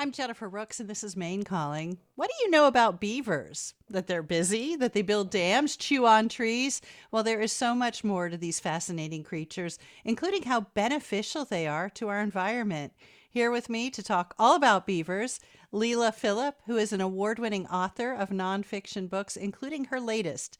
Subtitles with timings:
[0.00, 1.98] I'm Jennifer Rooks, and this is Maine Calling.
[2.14, 3.74] What do you know about beavers?
[3.90, 6.80] That they're busy, that they build dams, chew on trees?
[7.10, 11.90] Well, there is so much more to these fascinating creatures, including how beneficial they are
[11.90, 12.94] to our environment.
[13.28, 15.38] Here with me to talk all about beavers,
[15.70, 20.56] Leila Philipp, who is an award winning author of nonfiction books, including her latest,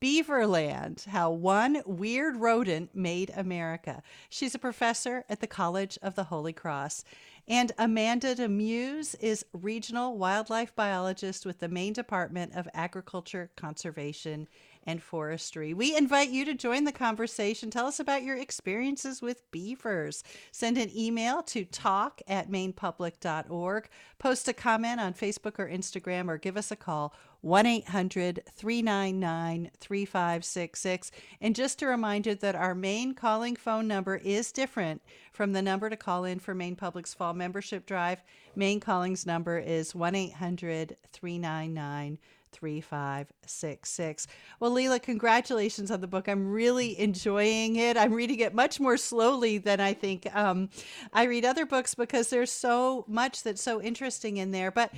[0.00, 4.02] Beaverland How One Weird Rodent Made America.
[4.30, 7.04] She's a professor at the College of the Holy Cross.
[7.50, 14.46] And Amanda DeMusz is regional wildlife biologist with the Maine Department of Agriculture, Conservation,
[14.84, 15.74] and Forestry.
[15.74, 17.68] We invite you to join the conversation.
[17.68, 20.22] Tell us about your experiences with beavers.
[20.52, 23.88] Send an email to talk at mainepublic.org.
[24.20, 29.70] Post a comment on Facebook or Instagram, or give us a call 1 800 399
[29.78, 31.10] 3566.
[31.40, 35.02] And just a reminder that our Maine Calling phone number is different
[35.32, 38.22] from the number to call in for Maine Public's fall membership drive.
[38.54, 42.18] Maine Calling's number is 1 800 399
[42.52, 44.26] 3566.
[44.58, 46.28] Well, Leila, congratulations on the book.
[46.28, 47.96] I'm really enjoying it.
[47.96, 50.70] I'm reading it much more slowly than I think um,
[51.12, 54.70] I read other books because there's so much that's so interesting in there.
[54.70, 54.92] But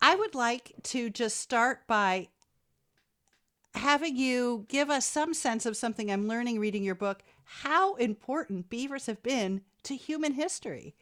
[0.00, 2.28] I would like to just start by
[3.74, 8.70] having you give us some sense of something I'm learning reading your book how important
[8.70, 10.94] beavers have been to human history.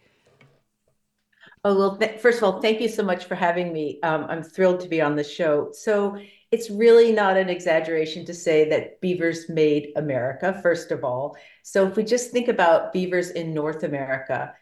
[1.65, 4.01] Oh, well, th- first of all, thank you so much for having me.
[4.03, 5.71] Um, I'm thrilled to be on the show.
[5.73, 6.19] So,
[6.51, 11.37] it's really not an exaggeration to say that beavers made America, first of all.
[11.63, 14.53] So, if we just think about beavers in North America,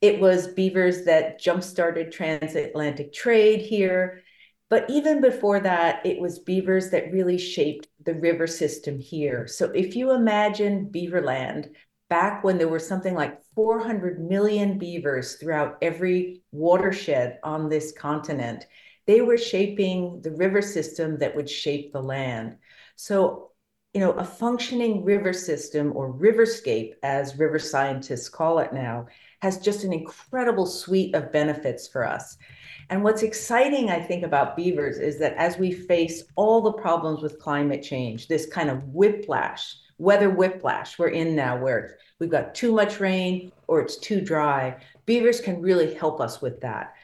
[0.00, 4.22] it was beavers that jump started transatlantic trade here.
[4.70, 9.46] But even before that, it was beavers that really shaped the river system here.
[9.46, 11.68] So, if you imagine Beaverland,
[12.08, 18.66] back when there were something like 400 million beavers throughout every watershed on this continent.
[19.06, 22.56] They were shaping the river system that would shape the land.
[22.96, 23.50] So,
[23.94, 29.06] you know, a functioning river system or riverscape, as river scientists call it now,
[29.42, 32.36] has just an incredible suite of benefits for us.
[32.90, 37.22] And what's exciting, I think, about beavers is that as we face all the problems
[37.22, 42.54] with climate change, this kind of whiplash, weather whiplash we're in now, where we've got
[42.54, 44.76] too much rain or it's too dry.
[45.04, 46.94] Beavers can really help us with that.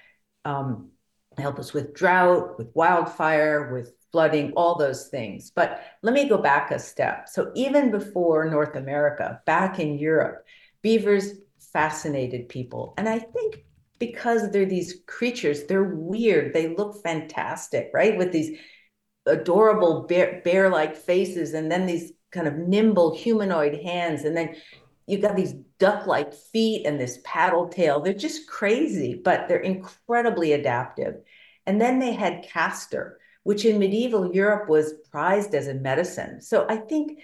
[0.45, 0.91] Um,
[1.39, 5.51] help us with drought, with wildfire, with flooding, all those things.
[5.51, 7.29] But let me go back a step.
[7.29, 10.45] So even before North America, back in Europe,
[10.83, 11.33] beavers
[11.73, 12.95] fascinated people.
[12.99, 13.65] And I think
[13.99, 16.53] because they're these creatures, they're weird.
[16.53, 18.19] They look fantastic, right?
[18.19, 18.59] With these
[19.27, 24.25] adorable bear like faces and then these kind of nimble humanoid hands.
[24.25, 24.57] And then
[25.07, 28.01] you got these duck-like feet and this paddle tail.
[28.01, 31.17] They're just crazy, but they're incredibly adaptive.
[31.67, 36.41] And then they had castor, which in medieval Europe was prized as a medicine.
[36.41, 37.21] So I think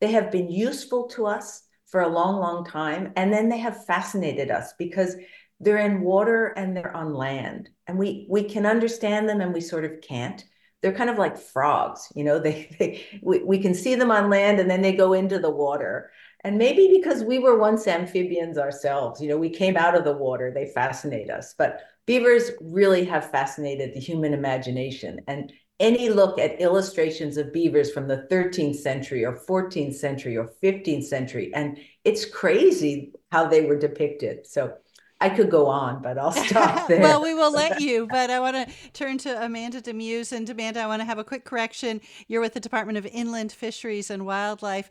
[0.00, 3.12] they have been useful to us for a long, long time.
[3.16, 5.16] And then they have fascinated us because
[5.60, 7.68] they're in water and they're on land.
[7.86, 10.44] And we we can understand them and we sort of can't
[10.82, 14.30] they're kind of like frogs you know they, they we, we can see them on
[14.30, 16.10] land and then they go into the water
[16.44, 20.12] and maybe because we were once amphibians ourselves you know we came out of the
[20.12, 26.38] water they fascinate us but beavers really have fascinated the human imagination and any look
[26.38, 31.78] at illustrations of beavers from the 13th century or 14th century or 15th century and
[32.04, 34.74] it's crazy how they were depicted so
[35.22, 37.00] I could go on, but I'll stop there.
[37.00, 40.32] well, we will let you, but I want to turn to Amanda DeMusz.
[40.32, 42.00] And Amanda, I want to have a quick correction.
[42.26, 44.88] You're with the Department of Inland Fisheries and Wildlife.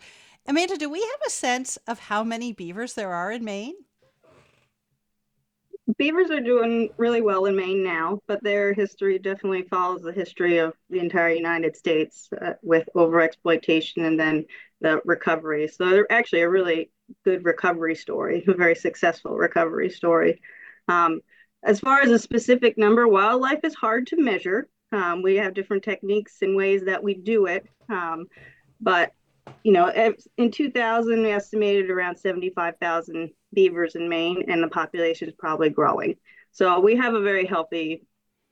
[0.50, 3.76] Amanda, do we have a sense of how many beavers there are in Maine?
[6.00, 10.58] Beavers are doing really well in Maine now, but their history definitely follows the history
[10.58, 14.44] of the entire United States uh, with overexploitation and then
[14.82, 15.68] the recovery.
[15.68, 16.90] So they're actually a really
[17.24, 20.42] good recovery story, a very successful recovery story.
[20.88, 21.22] Um,
[21.64, 24.68] as far as a specific number, wildlife is hard to measure.
[24.92, 27.68] Um, we have different techniques and ways that we do it.
[27.88, 28.26] Um,
[28.82, 29.12] but,
[29.64, 35.34] you know, in 2000, we estimated around 75,000 beavers in Maine, and the population is
[35.38, 36.16] probably growing.
[36.52, 38.06] So we have a very healthy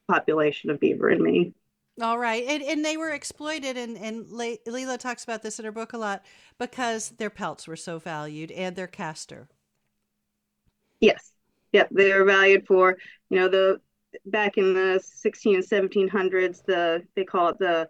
[0.08, 1.54] population of beaver in Maine.
[2.02, 2.44] All right.
[2.48, 5.94] And, and they were exploited, and, and Le- Leila talks about this in her book
[5.94, 6.24] a lot
[6.60, 9.48] because their pelts were so valued and their castor.
[11.00, 11.34] Yes.
[11.74, 11.90] Yep.
[11.92, 12.98] They were valued for,
[13.30, 13.82] you know, the
[14.26, 17.90] back in the 16 and 1700s, the they call it the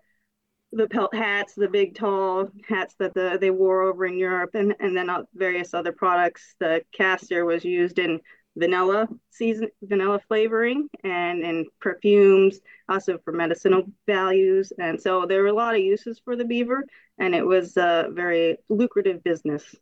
[0.72, 4.76] the pelt hats, the big tall hats that the, they wore over in Europe, and,
[4.80, 6.56] and then uh, various other products.
[6.60, 8.20] The castor was used in
[8.58, 12.60] vanilla season, vanilla flavoring, and in perfumes,
[12.90, 14.74] also for medicinal values.
[14.80, 16.84] And so there were a lot of uses for the beaver,
[17.18, 19.76] and it was a very lucrative business.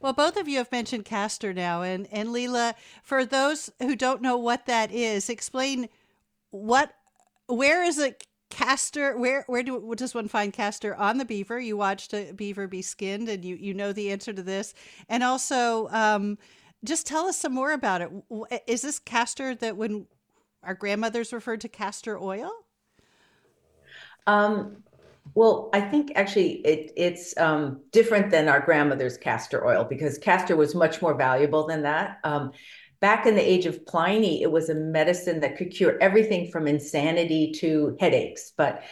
[0.00, 4.22] Well, both of you have mentioned castor now, and and Leila, for those who don't
[4.22, 5.88] know what that is, explain
[6.50, 6.94] what,
[7.48, 8.24] where is it
[8.54, 10.94] castor where where do does one find castor?
[10.94, 11.58] On the beaver.
[11.58, 14.74] You watched a beaver be skinned and you you know the answer to this.
[15.08, 16.38] And also um,
[16.84, 18.10] just tell us some more about it.
[18.66, 20.06] Is this castor that when
[20.62, 22.50] our grandmothers referred to castor oil?
[24.26, 24.84] Um,
[25.34, 30.54] well i think actually it, it's um, different than our grandmother's castor oil because castor
[30.54, 32.18] was much more valuable than that.
[32.24, 32.52] Um,
[33.04, 36.66] back in the age of Pliny, it was a medicine that could cure everything from
[36.66, 38.52] insanity to headaches.
[38.56, 38.82] But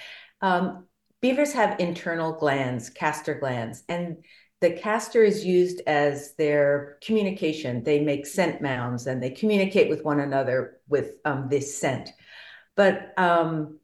[0.43, 0.85] um,
[1.23, 4.19] beavers have internal glands, castor glands, and
[4.61, 7.85] the castor is used as their communication.
[7.85, 12.11] They make scent mounds and they communicate with one another with um, this scent.
[12.77, 13.79] But um,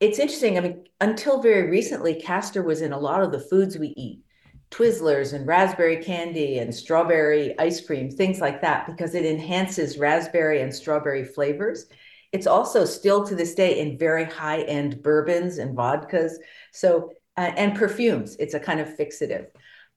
[0.00, 0.56] it's interesting.
[0.56, 4.22] I mean, until very recently, castor was in a lot of the foods we eat.
[4.70, 10.60] Twizzlers and raspberry candy and strawberry ice cream, things like that, because it enhances raspberry
[10.60, 11.86] and strawberry flavors.
[12.32, 16.34] It's also still to this day in very high end bourbons and vodkas.
[16.72, 19.46] So, uh, and perfumes, it's a kind of fixative.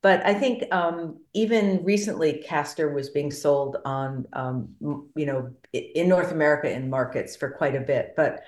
[0.01, 4.69] But I think um, even recently, castor was being sold on, um,
[5.15, 8.13] you know, in North America in markets for quite a bit.
[8.17, 8.41] But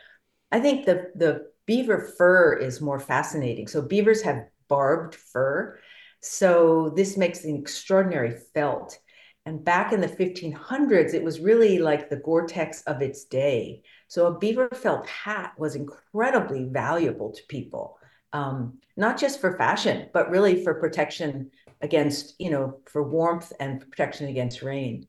[0.51, 3.67] I think the the beaver fur is more fascinating.
[3.67, 5.79] So beavers have barbed fur,
[6.25, 8.97] so this makes an extraordinary felt.
[9.45, 13.83] And back in the 1500s, it was really like the Gore-Tex of its day.
[14.07, 17.99] So a beaver felt hat was incredibly valuable to people,
[18.33, 21.51] um, not just for fashion, but really for protection
[21.81, 25.07] against, you know, for warmth and protection against rain.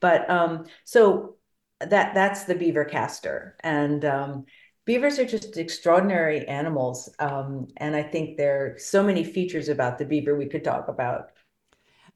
[0.00, 1.36] But um, so
[1.80, 4.44] that that's the beaver castor, and um,
[4.84, 7.08] beavers are just extraordinary animals.
[7.18, 10.88] Um, and I think there are so many features about the beaver we could talk
[10.88, 11.30] about.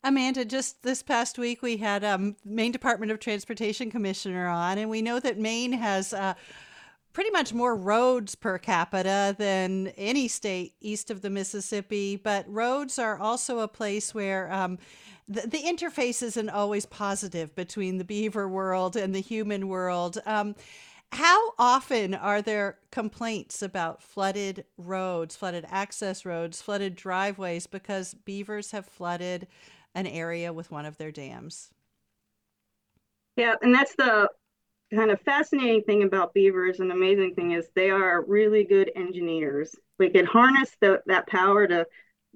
[0.04, 4.88] Amanda, just this past week we had um, Maine Department of Transportation Commissioner on, and
[4.88, 6.34] we know that Maine has uh,
[7.12, 12.14] pretty much more roads per capita than any state east of the Mississippi.
[12.14, 14.78] But roads are also a place where um,
[15.26, 20.18] the, the, interface isn't always positive between the beaver world and the human world.
[20.26, 20.54] Um,
[21.12, 28.72] how often are there complaints about flooded roads, flooded access roads, flooded driveways because beavers
[28.72, 29.46] have flooded
[29.94, 31.70] an area with one of their dams?
[33.36, 34.28] Yeah, and that's the
[34.94, 39.74] kind of fascinating thing about beavers and amazing thing is they are really good engineers.
[39.98, 41.86] We could harness the, that power to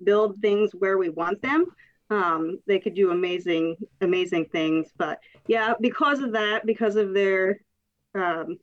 [0.03, 1.67] build things where we want them.
[2.11, 4.89] Um, they could do amazing, amazing things.
[4.97, 7.61] But yeah, because of that, because of their
[8.15, 8.59] um,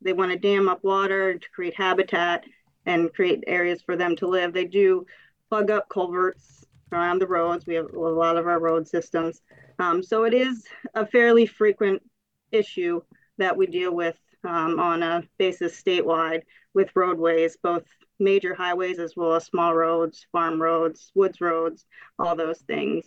[0.00, 2.44] they want to dam up water to create habitat
[2.86, 4.52] and create areas for them to live.
[4.52, 5.06] They do
[5.48, 7.66] plug up culverts around the roads.
[7.66, 9.40] We have a lot of our road systems.
[9.78, 10.64] Um, so it is
[10.94, 12.02] a fairly frequent
[12.50, 13.00] issue
[13.38, 16.42] that we deal with um, on a basis statewide
[16.74, 17.84] with roadways, both
[18.18, 21.86] major highways as well as small roads, farm roads, woods roads,
[22.18, 23.04] all those things.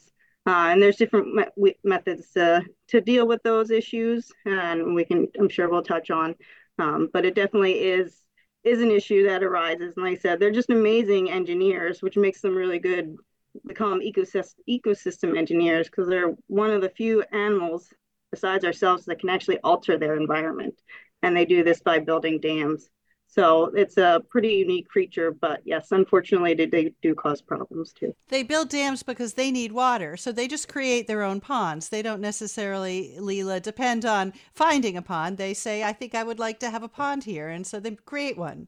[0.47, 5.27] Uh, and there's different me methods uh, to deal with those issues, and we can,
[5.39, 6.35] I'm sure we'll touch on.
[6.77, 8.21] Um, but it definitely is
[8.63, 9.93] is an issue that arises.
[9.95, 13.15] And like I said, they're just amazing engineers, which makes them really good.
[13.63, 17.91] We call them ecosystem ecosystem engineers because they're one of the few animals
[18.31, 20.75] besides ourselves that can actually alter their environment,
[21.23, 22.89] and they do this by building dams.
[23.27, 28.15] So it's a pretty unique creature, but yes, unfortunately, they do cause problems too.
[28.29, 31.89] They build dams because they need water, so they just create their own ponds.
[31.89, 35.37] They don't necessarily, Leila, depend on finding a pond.
[35.37, 37.91] They say, I think I would like to have a pond here, and so they
[37.91, 38.67] create one.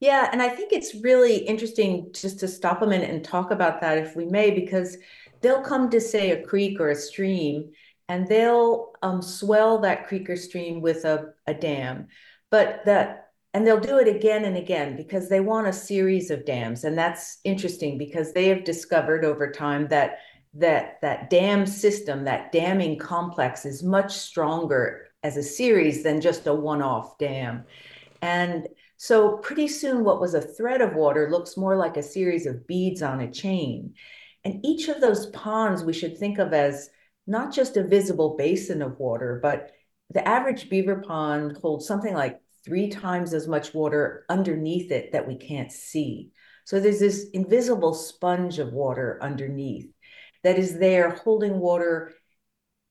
[0.00, 3.80] Yeah, and I think it's really interesting just to stop a minute and talk about
[3.80, 4.98] that, if we may, because
[5.40, 7.70] they'll come to, say, a creek or a stream,
[8.08, 12.08] and they'll um, swell that creek or stream with a, a dam
[12.50, 16.44] but that and they'll do it again and again because they want a series of
[16.44, 16.84] dams.
[16.84, 20.18] And that's interesting because they have discovered over time that
[20.54, 26.46] that that dam system that damming complex is much stronger as a series than just
[26.46, 27.64] a one-off dam.
[28.22, 32.46] And so pretty soon what was a thread of water looks more like a series
[32.46, 33.94] of beads on a chain.
[34.44, 36.90] And each of those ponds we should think of as
[37.26, 39.72] not just a visible basin of water but
[40.10, 45.26] the average beaver pond holds something like three times as much water underneath it that
[45.26, 46.30] we can't see.
[46.64, 49.90] So there's this invisible sponge of water underneath
[50.44, 52.14] that is there holding water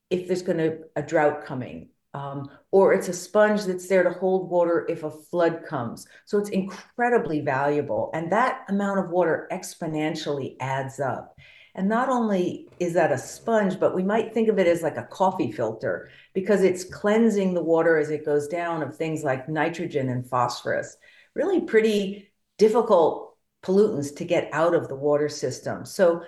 [0.09, 4.09] if there's going to a drought coming um, or it's a sponge that's there to
[4.09, 6.07] hold water if a flood comes.
[6.25, 8.09] So it's incredibly valuable.
[8.13, 11.35] And that amount of water exponentially adds up.
[11.77, 14.97] And not only is that a sponge, but we might think of it as like
[14.97, 19.47] a coffee filter because it's cleansing the water as it goes down of things like
[19.47, 20.97] nitrogen and phosphorus.
[21.35, 25.85] Really pretty difficult pollutants to get out of the water system.
[25.85, 26.23] So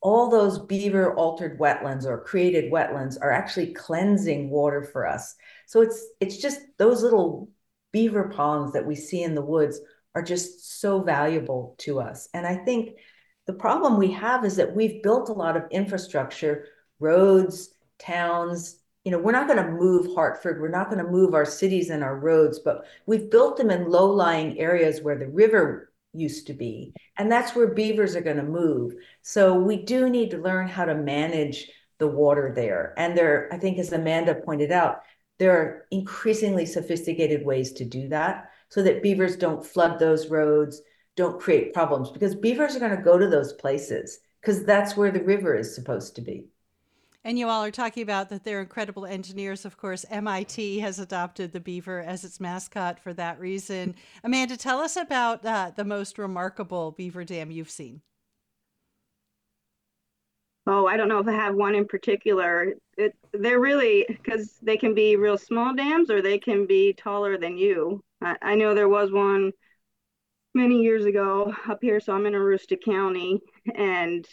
[0.00, 5.34] all those beaver altered wetlands or created wetlands are actually cleansing water for us.
[5.66, 7.50] So it's it's just those little
[7.92, 9.80] beaver ponds that we see in the woods
[10.14, 12.28] are just so valuable to us.
[12.34, 12.98] And I think
[13.46, 16.66] the problem we have is that we've built a lot of infrastructure,
[17.00, 18.78] roads, towns.
[19.04, 21.90] You know, we're not going to move Hartford, we're not going to move our cities
[21.90, 26.52] and our roads, but we've built them in low-lying areas where the river used to
[26.52, 26.92] be.
[27.16, 28.94] And that's where beavers are going to move.
[29.22, 31.68] So we do need to learn how to manage
[31.98, 32.94] the water there.
[32.96, 35.02] And there, I think, as Amanda pointed out,
[35.38, 40.82] there are increasingly sophisticated ways to do that so that beavers don't flood those roads,
[41.16, 45.10] don't create problems, because beavers are going to go to those places because that's where
[45.10, 46.46] the river is supposed to be.
[47.24, 49.64] And you all are talking about that they're incredible engineers.
[49.64, 53.94] Of course, MIT has adopted the beaver as its mascot for that reason.
[54.24, 58.02] Amanda, tell us about uh, the most remarkable beaver dam you've seen.
[60.66, 62.74] Oh, I don't know if I have one in particular.
[62.96, 67.36] It, they're really because they can be real small dams or they can be taller
[67.36, 68.02] than you.
[68.20, 69.52] I, I know there was one
[70.54, 73.40] many years ago up here, so I'm in Aroostook County,
[73.74, 74.26] and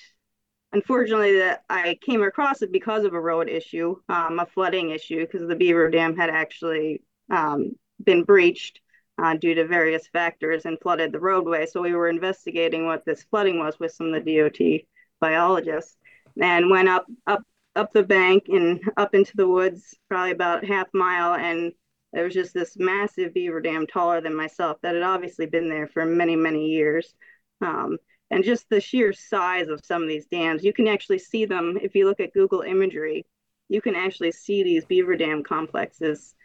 [0.73, 5.25] unfortunately that I came across it because of a road issue, um, a flooding issue,
[5.25, 7.71] because the Beaver Dam had actually um,
[8.03, 8.81] been breached
[9.21, 11.65] uh, due to various factors and flooded the roadway.
[11.65, 14.81] So we were investigating what this flooding was with some of the DOT
[15.19, 15.97] biologists,
[16.41, 17.41] and went up up
[17.75, 21.71] up the bank and up into the woods, probably about half mile, and
[22.13, 25.87] there was just this massive beaver dam taller than myself that had obviously been there
[25.87, 27.13] for many many years.
[27.61, 27.97] Um,
[28.31, 30.63] and just the sheer size of some of these dams.
[30.63, 33.25] You can actually see them if you look at Google imagery.
[33.69, 36.35] You can actually see these beaver dam complexes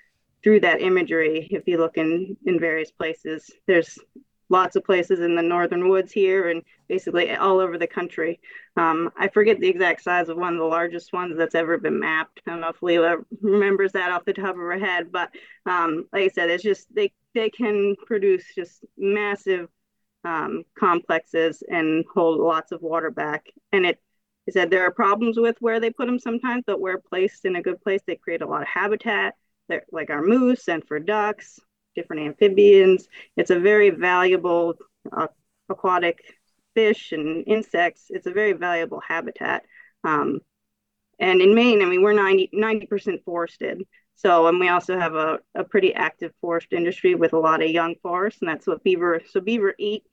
[0.42, 3.50] through that imagery if you look in in various places.
[3.66, 3.98] There's
[4.48, 8.40] lots of places in the northern woods here and basically all over the country.
[8.76, 12.00] Um, I forget the exact size of one of the largest ones that's ever been
[12.00, 12.40] mapped.
[12.46, 15.30] I don't know if Leila remembers that off the top of her head, but
[15.66, 19.68] um, like I said, it's just they they can produce just massive
[20.24, 23.46] um, complexes and hold lots of water back.
[23.72, 24.00] And it
[24.46, 27.56] is said there are problems with where they put them sometimes, but where placed in
[27.56, 29.34] a good place, they create a lot of habitat,
[29.68, 31.58] They're, like our moose and for ducks,
[31.94, 33.08] different amphibians.
[33.36, 34.74] It's a very valuable
[35.12, 35.28] uh,
[35.68, 36.20] aquatic
[36.74, 38.06] fish and insects.
[38.08, 39.64] It's a very valuable habitat.
[40.02, 40.40] Um,
[41.18, 43.82] and in Maine, I mean, we're 90, percent forested.
[44.16, 47.70] So, and we also have a, a pretty active forest industry with a lot of
[47.70, 50.04] young forests, and that's what beaver, so beaver eat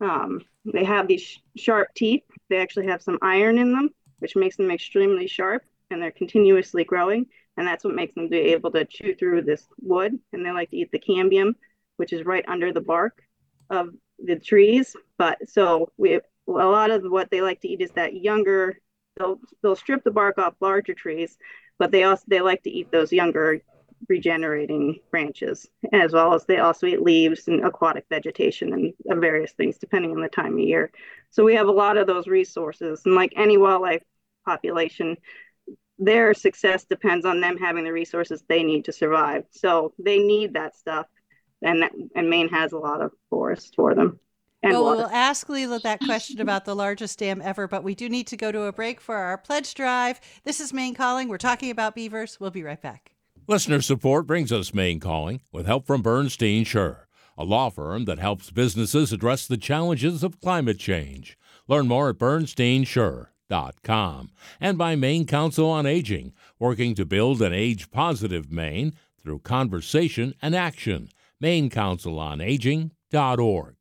[0.00, 2.22] um, they have these sh- sharp teeth.
[2.48, 6.84] They actually have some iron in them, which makes them extremely sharp, and they're continuously
[6.84, 7.26] growing.
[7.58, 10.18] And that's what makes them be able to chew through this wood.
[10.32, 11.54] And they like to eat the cambium,
[11.96, 13.20] which is right under the bark
[13.68, 14.94] of the trees.
[15.18, 18.78] But so we a lot of what they like to eat is that younger.
[19.18, 21.36] They'll they'll strip the bark off larger trees,
[21.78, 23.60] but they also they like to eat those younger
[24.08, 29.76] regenerating branches, as well as they also eat leaves and aquatic vegetation and, various things
[29.76, 30.92] depending on the time of year.
[31.30, 33.02] So we have a lot of those resources.
[33.04, 34.04] And like any wildlife
[34.46, 35.16] population,
[35.98, 39.44] their success depends on them having the resources they need to survive.
[39.50, 41.06] So they need that stuff.
[41.62, 44.20] And, that, and Maine has a lot of forests for them.
[44.62, 48.28] well, we'll ask Leila that question about the largest dam ever, but we do need
[48.28, 50.20] to go to a break for our pledge drive.
[50.44, 51.28] This is Maine Calling.
[51.28, 52.38] We're talking about beavers.
[52.38, 53.12] We'll be right back.
[53.48, 58.18] Listener support brings us Maine Calling with help from Bernstein Shur, a law firm that
[58.18, 61.38] helps businesses address the challenges of climate change.
[61.66, 62.18] Learn more at
[64.60, 70.34] and by Maine Council on Aging, working to build an age positive Maine through conversation
[70.42, 71.08] and action.
[71.42, 73.77] MaineCouncilOnAging.org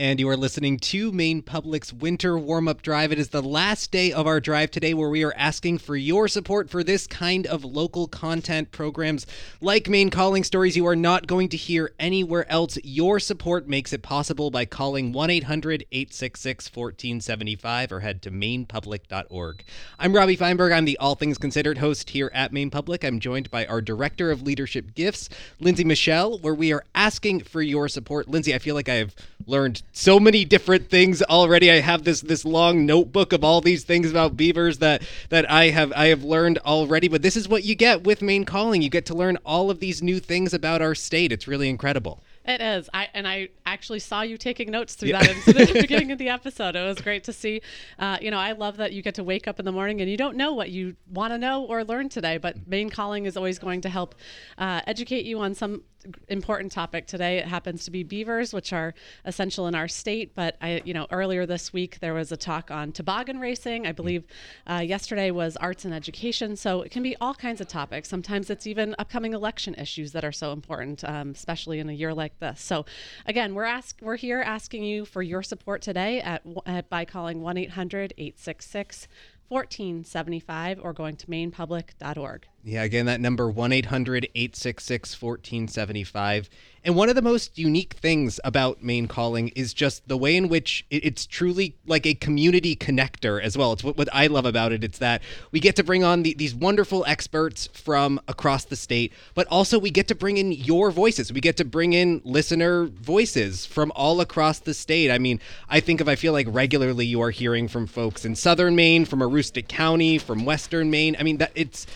[0.00, 3.12] and you are listening to Maine Public's Winter Warm Up Drive.
[3.12, 6.26] It is the last day of our drive today where we are asking for your
[6.26, 9.26] support for this kind of local content programs
[9.60, 12.78] like Maine Calling Stories you are not going to hear anywhere else.
[12.82, 19.64] Your support makes it possible by calling 1 800 866 1475 or head to mainepublic.org.
[19.98, 20.72] I'm Robbie Feinberg.
[20.72, 23.04] I'm the All Things Considered host here at Maine Public.
[23.04, 25.28] I'm joined by our Director of Leadership Gifts,
[25.58, 28.28] Lindsay Michelle, where we are asking for your support.
[28.28, 29.14] Lindsay, I feel like I have
[29.46, 31.70] learned so many different things already.
[31.70, 35.70] I have this this long notebook of all these things about beavers that that I
[35.70, 37.08] have I have learned already.
[37.08, 38.82] But this is what you get with Maine Calling.
[38.82, 41.32] You get to learn all of these new things about our state.
[41.32, 42.22] It's really incredible.
[42.44, 42.88] It is.
[42.94, 45.22] I and I actually saw you taking notes through yeah.
[45.22, 46.74] that in the beginning of the episode.
[46.74, 47.60] It was great to see.
[47.98, 50.10] Uh, you know, I love that you get to wake up in the morning and
[50.10, 52.38] you don't know what you want to know or learn today.
[52.38, 54.14] But Maine Calling is always going to help
[54.56, 55.82] uh, educate you on some
[56.28, 57.38] important topic today.
[57.38, 60.34] It happens to be beavers, which are essential in our state.
[60.34, 63.86] But I, you know, earlier this week there was a talk on toboggan racing.
[63.86, 64.24] I believe
[64.66, 66.56] uh, yesterday was arts and education.
[66.56, 68.08] So it can be all kinds of topics.
[68.08, 72.14] Sometimes it's even upcoming election issues that are so important, um, especially in a year
[72.14, 72.60] like this.
[72.60, 72.86] So
[73.26, 77.40] again, we're ask we're here asking you for your support today at, at by calling
[77.40, 79.06] 1-800-866
[79.50, 82.46] 1475 or going to mainepublic.org.
[82.62, 86.50] Yeah, again, that number 1 800 866 1475.
[86.82, 90.48] And one of the most unique things about Maine Calling is just the way in
[90.48, 93.72] which it's truly like a community connector as well.
[93.72, 94.84] It's what, what I love about it.
[94.84, 99.12] It's that we get to bring on the, these wonderful experts from across the state,
[99.34, 101.32] but also we get to bring in your voices.
[101.32, 105.10] We get to bring in listener voices from all across the state.
[105.10, 108.34] I mean, I think if I feel like regularly you are hearing from folks in
[108.34, 111.16] southern Maine, from Aroostook County, from western Maine.
[111.18, 111.86] I mean, that it's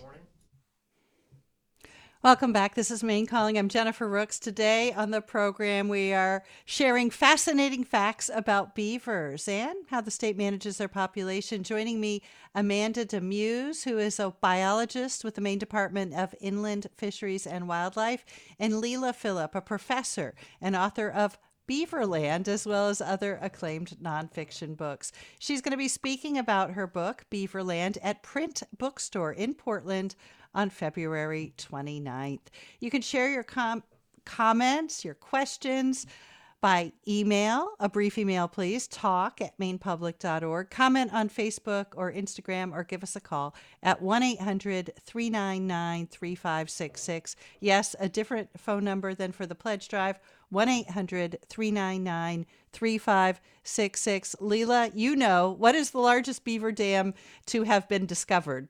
[2.21, 2.75] Welcome back.
[2.75, 3.57] This is Maine Calling.
[3.57, 4.39] I'm Jennifer Rooks.
[4.39, 10.35] Today on the program, we are sharing fascinating facts about beavers and how the state
[10.35, 11.63] manages their population.
[11.63, 12.21] Joining me,
[12.53, 18.25] Amanda Demusz, who is a biologist with the Maine Department of Inland Fisheries and Wildlife,
[18.59, 21.37] and Leila Philipp, a professor and author of
[21.69, 25.13] Beaverland, as well as other acclaimed nonfiction books.
[25.37, 30.15] She's going to be speaking about her book, Beaverland, at Print Bookstore in Portland
[30.53, 32.47] on February 29th.
[32.79, 33.83] You can share your com-
[34.25, 36.05] comments, your questions
[36.61, 40.69] by email, a brief email, please, talk at mainepublic.org.
[40.69, 47.35] Comment on Facebook or Instagram or give us a call at 1 800 399 3566.
[47.61, 54.35] Yes, a different phone number than for the pledge drive 1 800 399 3566.
[54.41, 57.13] Leila, you know, what is the largest beaver dam
[57.45, 58.67] to have been discovered?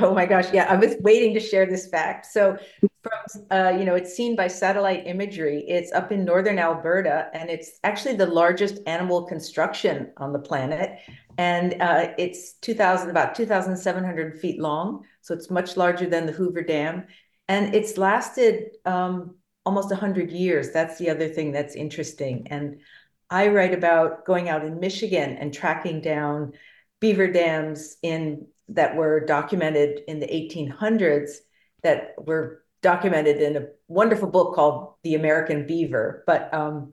[0.00, 2.26] Oh my gosh, yeah, I was waiting to share this fact.
[2.26, 5.64] So, from uh, you know, it's seen by satellite imagery.
[5.68, 10.98] It's up in northern Alberta, and it's actually the largest animal construction on the planet.
[11.38, 15.04] And uh, it's 2,000, about 2,700 feet long.
[15.20, 17.06] So it's much larger than the Hoover Dam,
[17.48, 20.72] and it's lasted um, almost 100 years.
[20.72, 22.48] That's the other thing that's interesting.
[22.50, 22.80] And
[23.30, 26.52] I write about going out in Michigan and tracking down
[27.00, 31.36] beaver dams in that were documented in the 1800s
[31.82, 36.24] that were documented in a wonderful book called The American Beaver.
[36.26, 36.92] But um,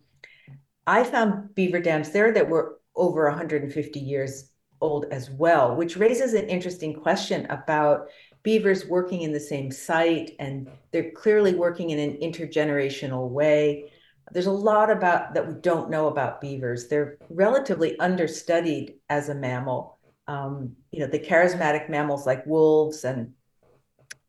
[0.85, 6.33] I found beaver dams there that were over 150 years old as well, which raises
[6.33, 8.07] an interesting question about
[8.43, 13.91] beavers working in the same site, and they're clearly working in an intergenerational way.
[14.31, 16.87] There's a lot about that we don't know about beavers.
[16.87, 23.33] They're relatively understudied as a mammal Um, you know, the charismatic mammals like wolves and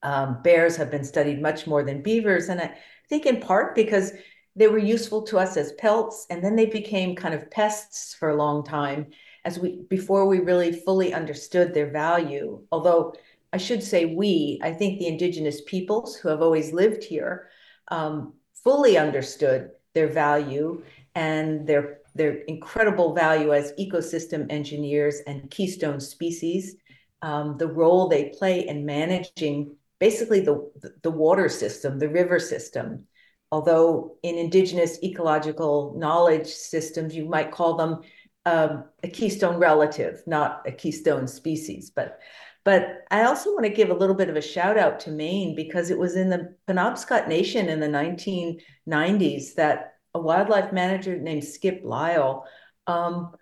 [0.03, 2.49] um, bears have been studied much more than beavers.
[2.49, 2.77] And I
[3.09, 4.13] think in part because
[4.57, 8.31] they were useful to us as pelts, and then they became kind of pests for
[8.31, 9.11] a long time
[9.45, 12.63] as we before we really fully understood their value.
[12.71, 13.15] Although
[13.53, 17.49] I should say we, I think the indigenous peoples who have always lived here
[17.89, 20.83] um, fully understood their value
[21.15, 26.77] and their their incredible value as ecosystem engineers and keystone species,
[27.23, 30.71] um, the role they play in managing basically the,
[31.03, 33.07] the water system, the river system.
[33.51, 38.01] Although in indigenous ecological knowledge systems, you might call them
[38.47, 41.91] um, a keystone relative, not a keystone species.
[41.91, 42.21] But
[42.65, 45.55] but I also want to give a little bit of a shout out to Maine
[45.55, 51.45] because it was in the Penobscot Nation in the 1990s that a wildlife manager named
[51.45, 52.45] Skip Lisle
[52.87, 53.35] um,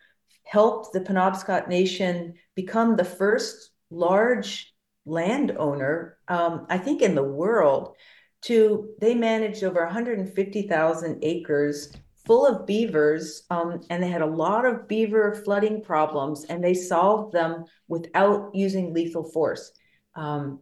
[0.45, 7.95] helped the Penobscot Nation become the first large landowner, um, I think, in the world.
[8.43, 11.93] To they managed over 150,000 acres
[12.27, 16.75] full of beavers, um, and they had a lot of beaver flooding problems, and they
[16.75, 19.73] solved them without using lethal force.
[20.17, 20.61] Um,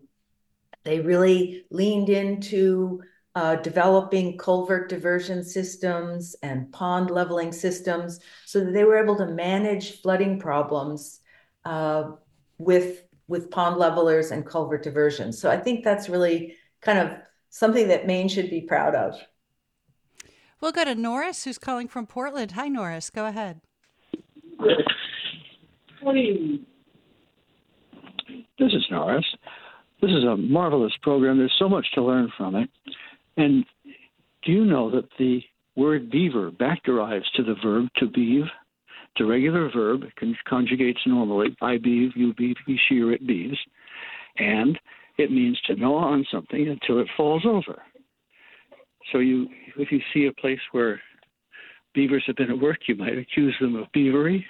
[0.85, 3.03] they really leaned into
[3.41, 9.25] uh, developing culvert diversion systems and pond leveling systems so that they were able to
[9.25, 11.21] manage flooding problems
[11.65, 12.11] uh,
[12.59, 15.33] with with pond levelers and culvert diversion.
[15.33, 17.17] So I think that's really kind of
[17.49, 19.15] something that Maine should be proud of.
[20.61, 22.53] We'll go to Norris, who's calling from Portland.
[22.53, 23.09] Hi, Norris.
[23.09, 23.63] Go ahead.
[28.59, 29.25] This is Norris.
[30.03, 31.39] This is a marvelous program.
[31.39, 32.69] There's so much to learn from it.
[33.41, 33.65] And
[34.45, 35.41] do you know that the
[35.75, 38.45] word beaver back derives to the verb to beave?
[38.45, 40.03] It's a regular verb.
[40.03, 41.57] It conjugates normally.
[41.63, 43.57] I beave, you beave, he, she, or it beaves.
[44.37, 44.79] And
[45.17, 47.81] it means to gnaw on something until it falls over.
[49.11, 49.49] So you,
[49.79, 51.01] if you see a place where
[51.95, 54.45] beavers have been at work, you might accuse them of beavery.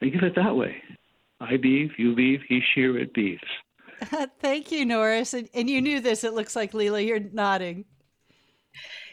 [0.00, 0.76] Think of it that way.
[1.38, 3.42] I beave, you beave, he, she, or it beaves.
[4.40, 5.34] Thank you, Norris.
[5.34, 6.24] And, and you knew this.
[6.24, 7.84] It looks like Leila, you're nodding.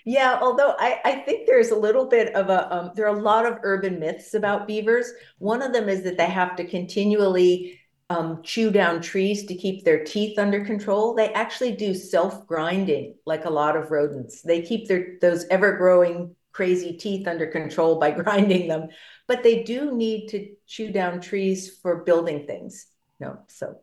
[0.04, 3.22] Yeah, although I, I think there's a little bit of a, um, there are a
[3.22, 5.12] lot of urban myths about beavers.
[5.38, 9.86] One of them is that they have to continually um, chew down trees to keep
[9.86, 11.14] their teeth under control.
[11.14, 14.42] They actually do self grinding, like a lot of rodents.
[14.42, 18.90] They keep their those ever growing crazy teeth under control by grinding them,
[19.28, 22.88] but they do need to chew down trees for building things.
[23.20, 23.80] No, so.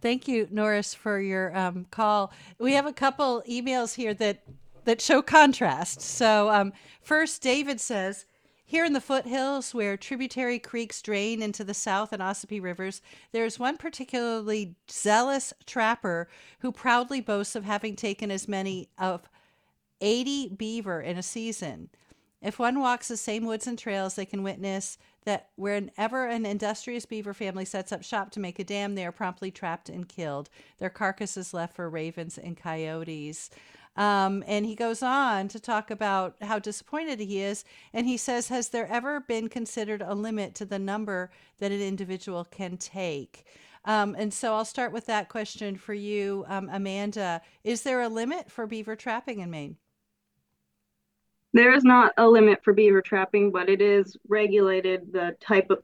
[0.00, 2.32] Thank you, Norris, for your um, call.
[2.58, 4.42] We have a couple emails here that
[4.84, 6.00] that show contrast.
[6.00, 8.24] So, um, first, David says,
[8.64, 13.44] here in the foothills, where tributary creeks drain into the South and Ossipee rivers, there
[13.44, 16.28] is one particularly zealous trapper
[16.60, 19.28] who proudly boasts of having taken as many of
[20.00, 21.90] 80 beaver in a season.
[22.40, 27.04] If one walks the same woods and trails, they can witness that whenever an industrious
[27.04, 30.48] beaver family sets up shop to make a dam, they are promptly trapped and killed.
[30.78, 33.50] Their carcasses left for ravens and coyotes.
[33.96, 37.64] Um, and he goes on to talk about how disappointed he is.
[37.92, 41.80] And he says, Has there ever been considered a limit to the number that an
[41.80, 43.44] individual can take?
[43.84, 47.40] Um, and so I'll start with that question for you, um, Amanda.
[47.64, 49.76] Is there a limit for beaver trapping in Maine?
[51.58, 55.12] There is not a limit for beaver trapping, but it is regulated.
[55.12, 55.82] The type of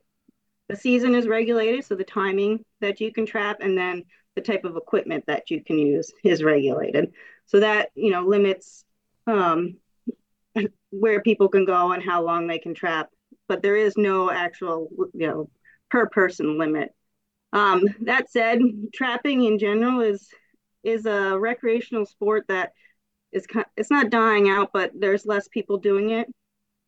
[0.69, 4.05] the season is regulated, so the timing that you can trap and then
[4.37, 7.13] the type of equipment that you can use is regulated.
[7.47, 8.85] So that, you know, limits
[9.27, 9.79] um,
[10.91, 13.11] where people can go and how long they can trap.
[13.49, 15.51] But there is no actual, you know,
[15.91, 16.95] per person limit.
[17.53, 18.61] Um, that said,
[18.95, 20.29] trapping in general is
[20.85, 22.75] is a recreational sport that
[23.35, 26.29] is it's not dying out, but there's less people doing it.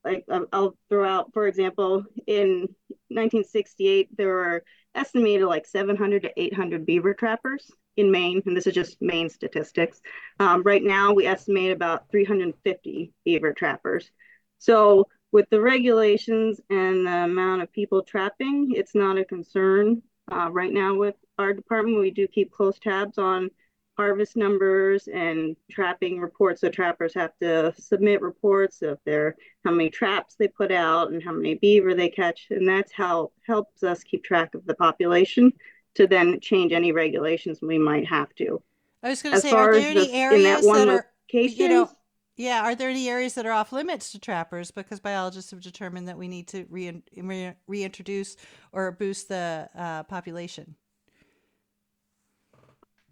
[0.04, 2.68] Like I'll throw out, for example, in
[3.08, 8.74] 1968 there were estimated like 700 to 800 beaver trappers in Maine, and this is
[8.74, 10.00] just Maine statistics.
[10.38, 14.10] Um, right now, we estimate about 350 beaver trappers.
[14.58, 20.02] So, with the regulations and the amount of people trapping, it's not a concern.
[20.30, 23.50] Uh, right now, with our department, we do keep close tabs on
[23.96, 26.60] harvest numbers and trapping reports.
[26.60, 31.22] So trappers have to submit reports of their how many traps they put out and
[31.22, 35.52] how many beaver they catch, and that's how helps us keep track of the population
[35.94, 38.62] to then change any regulations we might have to.
[39.02, 41.68] I was going to say, are there any the, areas that, that are, location, you
[41.68, 41.90] know,
[42.36, 46.08] Yeah, are there any areas that are off limits to trappers because biologists have determined
[46.08, 48.36] that we need to re- re- reintroduce
[48.72, 50.76] or boost the uh, population?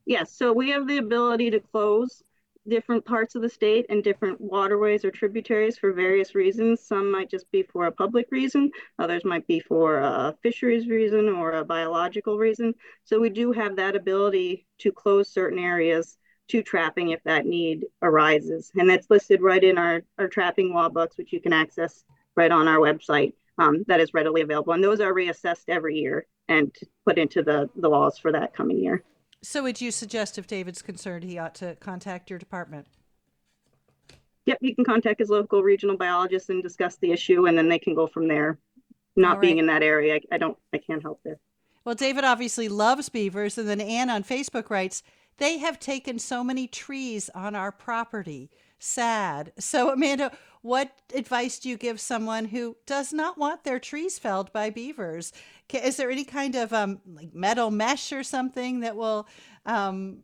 [0.07, 2.23] Yes, so we have the ability to close
[2.69, 6.81] different parts of the state and different waterways or tributaries for various reasons.
[6.81, 11.29] Some might just be for a public reason, others might be for a fisheries reason
[11.29, 12.75] or a biological reason.
[13.05, 17.87] So we do have that ability to close certain areas to trapping if that need
[18.03, 18.71] arises.
[18.75, 22.05] And that's listed right in our, our trapping law books, which you can access
[22.37, 23.33] right on our website.
[23.57, 24.73] Um, that is readily available.
[24.73, 26.75] And those are reassessed every year and
[27.07, 29.05] put into the, the laws for that coming year.
[29.45, 32.87] So, would you suggest if David's concerned, he ought to contact your department?
[34.47, 37.79] Yep, he can contact his local regional biologist and discuss the issue, and then they
[37.79, 38.59] can go from there.
[39.17, 41.39] Not being in that area, I, I don't, I can't help there.
[41.85, 45.03] Well, David obviously loves beavers, and then Anne on Facebook writes,
[45.37, 48.51] "They have taken so many trees on our property.
[48.79, 50.31] Sad." So, Amanda,
[50.63, 55.33] what advice do you give someone who does not want their trees felled by beavers?
[55.73, 59.29] Is there any kind of um, like metal mesh or something that will
[59.67, 60.23] um,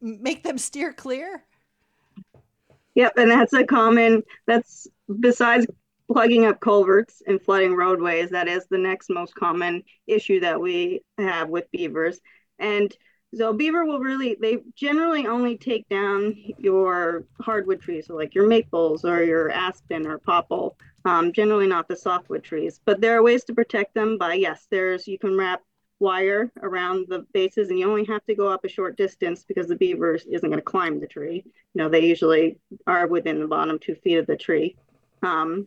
[0.00, 1.44] make them steer clear?
[2.94, 4.22] Yep, and that's a common.
[4.46, 4.86] That's
[5.20, 5.66] besides
[6.10, 8.30] plugging up culverts and flooding roadways.
[8.30, 12.20] That is the next most common issue that we have with beavers.
[12.58, 12.94] And
[13.34, 18.46] so beaver will really, they generally only take down your hardwood trees, so like your
[18.46, 22.80] maples or your aspen or popple, um, generally not the softwood trees.
[22.84, 25.62] But there are ways to protect them by, yes, there's, you can wrap
[25.98, 29.68] wire around the bases and you only have to go up a short distance because
[29.68, 31.44] the beaver isn't going to climb the tree.
[31.46, 34.76] You know, they usually are within the bottom two feet of the tree.
[35.22, 35.66] Um,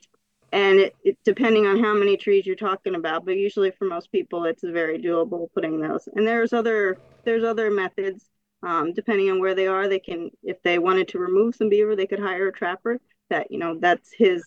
[0.55, 4.11] and it, it, depending on how many trees you're talking about but usually for most
[4.11, 6.07] people it's very doable putting those.
[6.15, 8.25] And there's other there's other methods
[8.63, 11.95] um, depending on where they are they can if they wanted to remove some beaver
[11.95, 14.43] they could hire a trapper that you know that's his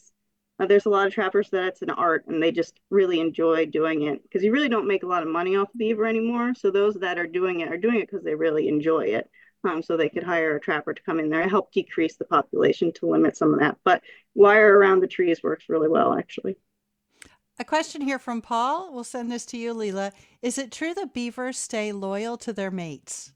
[0.60, 3.64] uh, there's a lot of trappers that it's an art and they just really enjoy
[3.66, 4.20] doing it.
[4.22, 6.52] Because you really don't make a lot of money off beaver anymore.
[6.56, 9.30] So those that are doing it are doing it because they really enjoy it
[9.64, 12.24] um, so they could hire a trapper to come in there and help decrease the
[12.24, 13.76] population to limit some of that.
[13.84, 14.02] But
[14.34, 16.56] wire around the trees works really well, actually.
[17.58, 18.92] A question here from Paul.
[18.92, 20.12] We'll send this to you, Leila.
[20.42, 23.32] Is it true that beavers stay loyal to their mates?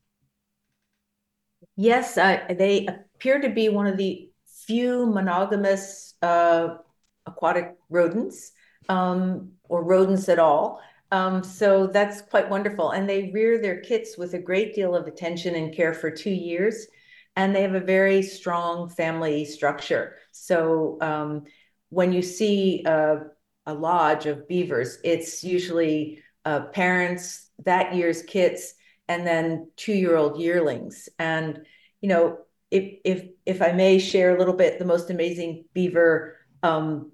[1.77, 4.31] Yes, uh, they appear to be one of the
[4.67, 6.77] few monogamous uh,
[7.27, 8.53] aquatic rodents
[8.89, 10.81] um, or rodents at all.
[11.12, 12.90] Um, so that's quite wonderful.
[12.90, 16.31] And they rear their kits with a great deal of attention and care for two
[16.31, 16.87] years.
[17.37, 20.16] And they have a very strong family structure.
[20.33, 21.44] So um,
[21.90, 23.25] when you see a,
[23.66, 28.75] a, lodge of beavers, it's usually uh, parents, that year's kits,
[29.07, 31.11] and then two-year-old yearlings.
[31.18, 31.61] And
[32.01, 32.38] you know,
[32.70, 37.12] if if if I may share a little bit, the most amazing beaver um,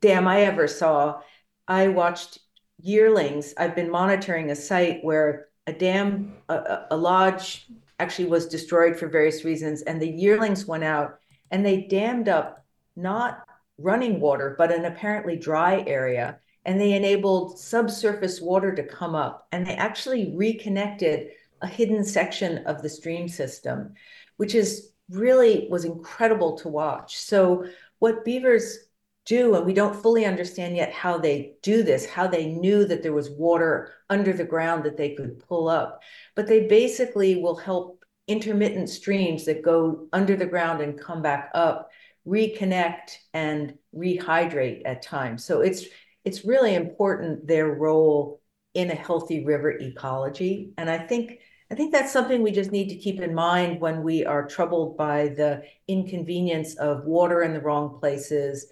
[0.00, 1.20] dam I ever saw,
[1.68, 2.38] I watched
[2.80, 7.66] yearlings, I've been monitoring a site where a dam, a, a lodge
[7.98, 11.18] actually was destroyed for various reasons, and the yearlings went out
[11.50, 12.64] and they dammed up
[12.96, 13.46] not
[13.78, 16.38] running water, but an apparently dry area.
[16.64, 19.46] And they enabled subsurface water to come up.
[19.52, 21.28] And they actually reconnected
[21.62, 23.94] a hidden section of the stream system,
[24.36, 27.18] which is really was incredible to watch.
[27.18, 27.66] So
[28.00, 28.78] what beavers
[29.26, 33.02] do, and we don't fully understand yet how they do this, how they knew that
[33.02, 36.02] there was water under the ground that they could pull up.
[36.34, 41.50] But they basically will help intermittent streams that go under the ground and come back
[41.54, 41.90] up
[42.26, 45.44] reconnect and rehydrate at times.
[45.44, 45.84] So it's
[46.24, 48.40] it's really important their role
[48.74, 50.72] in a healthy river ecology.
[50.76, 51.38] And I think
[51.70, 54.96] I think that's something we just need to keep in mind when we are troubled
[54.96, 58.66] by the inconvenience of water in the wrong places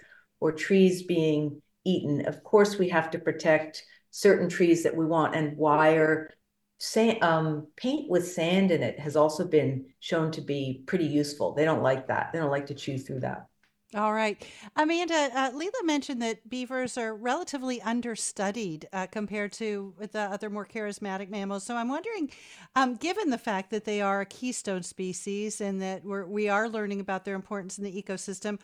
[0.45, 2.27] or trees being eaten.
[2.27, 6.35] Of course, we have to protect certain trees that we want and wire.
[6.77, 11.55] Sand, um, paint with sand in it has also been shown to be pretty useful.
[11.55, 12.31] They don't like that.
[12.31, 13.47] They don't like to chew through that.
[13.95, 14.45] All right.
[14.77, 20.67] Amanda, uh, Leila mentioned that beavers are relatively understudied uh, compared to the other more
[20.67, 21.65] charismatic mammals.
[21.65, 22.31] So I'm wondering,
[22.77, 26.69] um, given the fact that they are a keystone species and that we're, we are
[26.69, 28.59] learning about their importance in the ecosystem,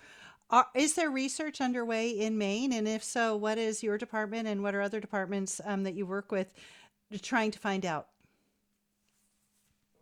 [0.51, 2.73] are, is there research underway in Maine?
[2.73, 6.07] And if so, what is your department and what are other departments um, that you
[6.07, 6.53] work with
[7.23, 8.09] trying to find out?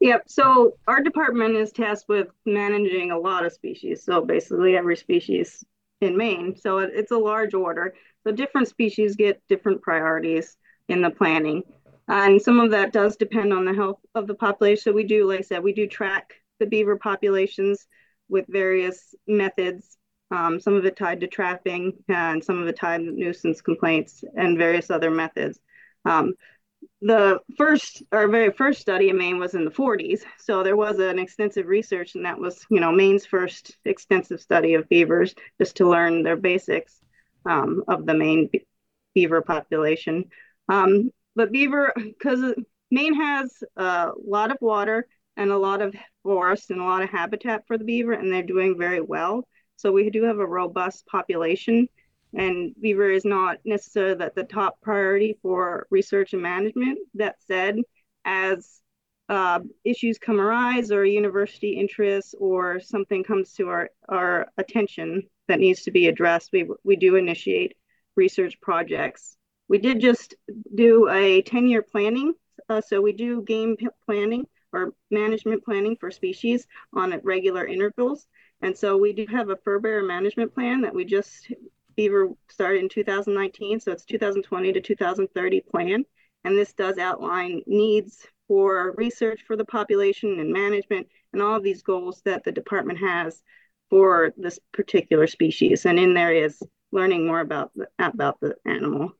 [0.01, 0.25] Yep.
[0.27, 4.05] So our department is tasked with managing a lot of species.
[4.05, 5.65] So basically every species
[6.01, 6.55] in Maine.
[6.57, 7.95] So it, it's a large order.
[8.25, 10.57] So different species get different priorities
[10.89, 11.63] in the planning.
[12.07, 14.83] And some of that does depend on the health of the population.
[14.83, 17.87] So we do, like I said, we do track the beaver populations
[18.29, 19.98] with various methods,
[20.31, 24.23] um, some of it tied to trapping and some of it tied to nuisance complaints
[24.37, 25.59] and various other methods.
[26.05, 26.35] Um,
[27.01, 30.21] the first, our very first study in Maine was in the 40s.
[30.39, 34.75] So there was an extensive research, and that was, you know, Maine's first extensive study
[34.75, 37.01] of beavers just to learn their basics
[37.47, 38.51] um, of the Maine
[39.15, 40.25] beaver population.
[40.69, 42.55] Um, but beaver, because
[42.91, 47.11] Maine has a lot of water and a lot of forest and a lot of
[47.11, 49.47] habitat for the beaver, and they're doing very well.
[49.79, 51.89] So we do have a robust population
[52.35, 56.99] and beaver is not necessarily that the top priority for research and management.
[57.15, 57.77] That said,
[58.25, 58.83] as
[59.29, 65.61] uh, issues come arise or university interests or something comes to our, our attention that
[65.61, 67.77] needs to be addressed, we, we do initiate
[68.17, 69.37] research projects.
[69.69, 70.35] We did just
[70.75, 72.35] do a 10 year planning.
[72.69, 78.27] Uh, so we do game planning or management planning for species on regular intervals.
[78.61, 81.53] And so we do have a fur bearer management plan that we just
[81.97, 86.05] Beaver started in 2019, so it's 2020 to 2030 plan.
[86.45, 91.65] And this does outline needs for research for the population and management and all of
[91.65, 93.43] these goals that the department has
[93.91, 95.87] for this particular species.
[95.87, 99.13] And in there is learning more about the, about the animal.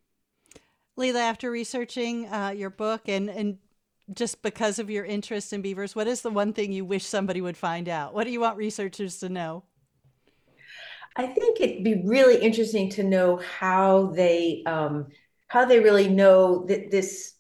[0.97, 3.59] Leila, after researching uh, your book and, and
[4.15, 7.41] just because of your interest in beavers, what is the one thing you wish somebody
[7.41, 8.15] would find out?
[8.15, 9.65] What do you want researchers to know?
[11.17, 15.09] I think it'd be really interesting to know how they um,
[15.49, 17.35] how they really know that this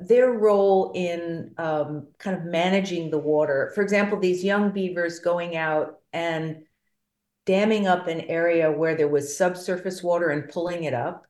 [0.00, 3.72] their role in um, kind of managing the water.
[3.74, 6.64] For example, these young beavers going out and
[7.46, 11.26] damming up an area where there was subsurface water and pulling it up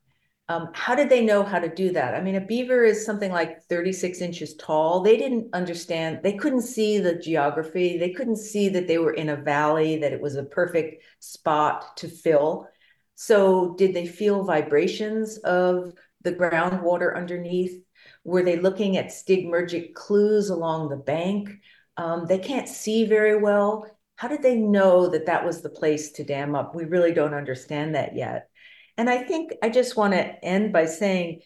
[0.48, 2.14] um, how did they know how to do that?
[2.14, 5.00] I mean, a beaver is something like 36 inches tall.
[5.00, 7.96] They didn't understand, they couldn't see the geography.
[7.96, 11.96] They couldn't see that they were in a valley, that it was a perfect spot
[11.98, 12.68] to fill.
[13.14, 17.82] So, did they feel vibrations of the groundwater underneath?
[18.24, 21.48] Were they looking at stigmergic clues along the bank?
[21.96, 23.86] Um, they can't see very well.
[24.16, 26.74] How did they know that that was the place to dam up?
[26.74, 28.50] We really don't understand that yet.
[28.96, 31.40] And I think I just want to end by saying,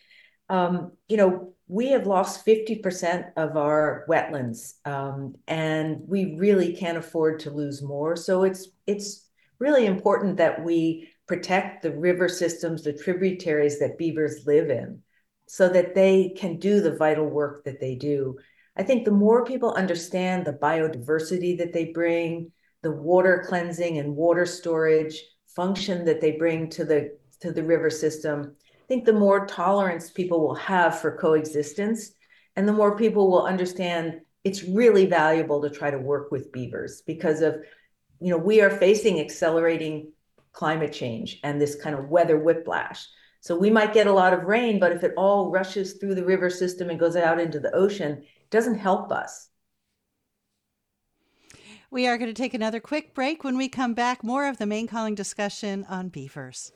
[0.49, 6.97] um, you know, we have lost 50% of our wetlands, um, and we really can't
[6.97, 8.17] afford to lose more.
[8.17, 14.47] So it's it's really important that we protect the river systems, the tributaries that beavers
[14.47, 15.03] live in,
[15.47, 18.39] so that they can do the vital work that they do.
[18.77, 22.51] I think the more people understand the biodiversity that they bring,
[22.83, 25.21] the water cleansing and water storage
[25.55, 30.11] function that they bring to the to the river system, I think the more tolerance
[30.11, 32.13] people will have for coexistence
[32.57, 37.03] and the more people will understand it's really valuable to try to work with beavers
[37.07, 37.57] because of,
[38.21, 40.13] you know, we are facing accelerating
[40.53, 43.07] climate change and this kind of weather whiplash.
[43.41, 46.25] So we might get a lot of rain, but if it all rushes through the
[46.25, 49.49] river system and goes out into the ocean, it doesn't help us.
[51.91, 53.45] We are going to take another quick break.
[53.45, 56.73] When we come back, more of the Maine Calling discussion on beavers.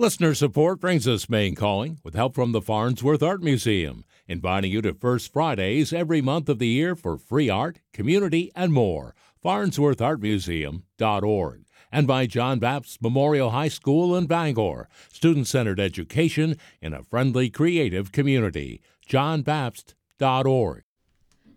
[0.00, 4.80] Listener support brings us Maine Calling with help from the Farnsworth Art Museum, inviting you
[4.80, 9.14] to First Fridays every month of the year for free art, community, and more.
[9.44, 11.64] FarnsworthArtMuseum.org.
[11.92, 17.50] And by John Bapst Memorial High School in Bangor, student centered education in a friendly,
[17.50, 18.80] creative community.
[19.06, 20.84] JohnBapst.org.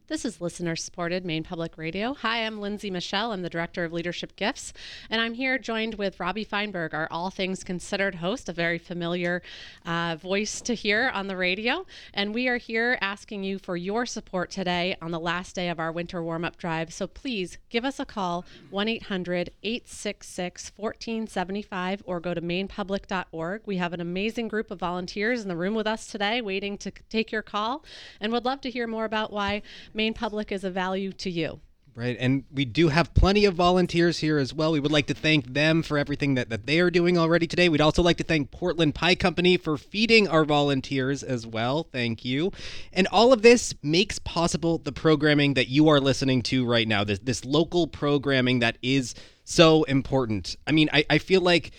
[0.09, 2.13] This is listener supported Maine Public Radio.
[2.15, 3.31] Hi, I'm Lindsay Michelle.
[3.31, 4.73] I'm the Director of Leadership Gifts,
[5.09, 9.41] and I'm here joined with Robbie Feinberg, our All Things Considered host, a very familiar
[9.85, 11.85] uh, voice to hear on the radio.
[12.13, 15.79] And we are here asking you for your support today on the last day of
[15.79, 16.93] our winter warm up drive.
[16.93, 23.61] So please give us a call 1 800 866 1475 or go to mainepublic.org.
[23.65, 26.91] We have an amazing group of volunteers in the room with us today waiting to
[27.09, 27.85] take your call
[28.19, 29.61] and would love to hear more about why
[29.93, 31.59] Maine Public is a value to you.
[31.95, 32.17] Right.
[32.19, 34.71] And we do have plenty of volunteers here as well.
[34.71, 37.69] We would like to thank them for everything that, that they are doing already today.
[37.69, 41.83] We'd also like to thank Portland Pie Company for feeding our volunteers as well.
[41.83, 42.51] Thank you.
[42.93, 47.03] And all of this makes possible the programming that you are listening to right now,
[47.03, 49.13] this, this local programming that is
[49.43, 50.57] so important.
[50.65, 51.73] I mean, I, I feel like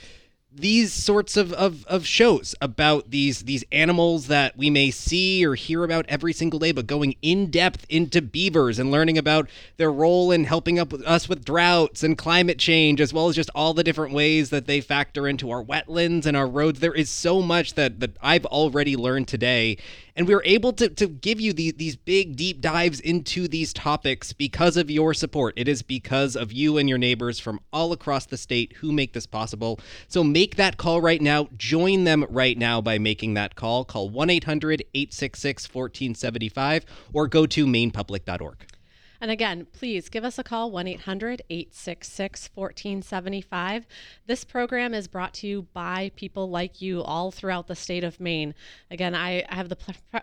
[0.56, 5.54] these sorts of, of, of shows about these these animals that we may see or
[5.54, 9.90] hear about every single day, but going in depth into beavers and learning about their
[9.90, 13.50] role in helping up with us with droughts and climate change, as well as just
[13.54, 16.80] all the different ways that they factor into our wetlands and our roads.
[16.80, 19.76] There is so much that, that I've already learned today.
[20.16, 24.32] And we're able to, to give you these, these big, deep dives into these topics
[24.32, 25.54] because of your support.
[25.56, 29.12] It is because of you and your neighbors from all across the state who make
[29.12, 29.80] this possible.
[30.06, 31.48] So make that call right now.
[31.56, 33.84] Join them right now by making that call.
[33.84, 38.73] Call 1 800 866 1475 or go to mainepublic.org.
[39.20, 43.86] And again, please give us a call 1 800 866 1475.
[44.26, 48.20] This program is brought to you by people like you all throughout the state of
[48.20, 48.54] Maine.
[48.90, 49.76] Again, I, have the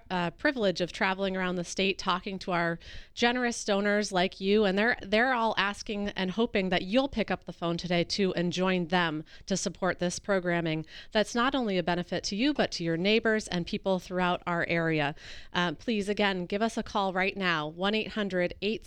[0.09, 2.79] uh, privilege of traveling around the state talking to our
[3.13, 7.45] generous donors like you, and they're, they're all asking and hoping that you'll pick up
[7.45, 10.85] the phone today too and join them to support this programming.
[11.11, 14.65] That's not only a benefit to you, but to your neighbors and people throughout our
[14.67, 15.15] area.
[15.53, 18.80] Uh, please, again, give us a call right now 1 800 866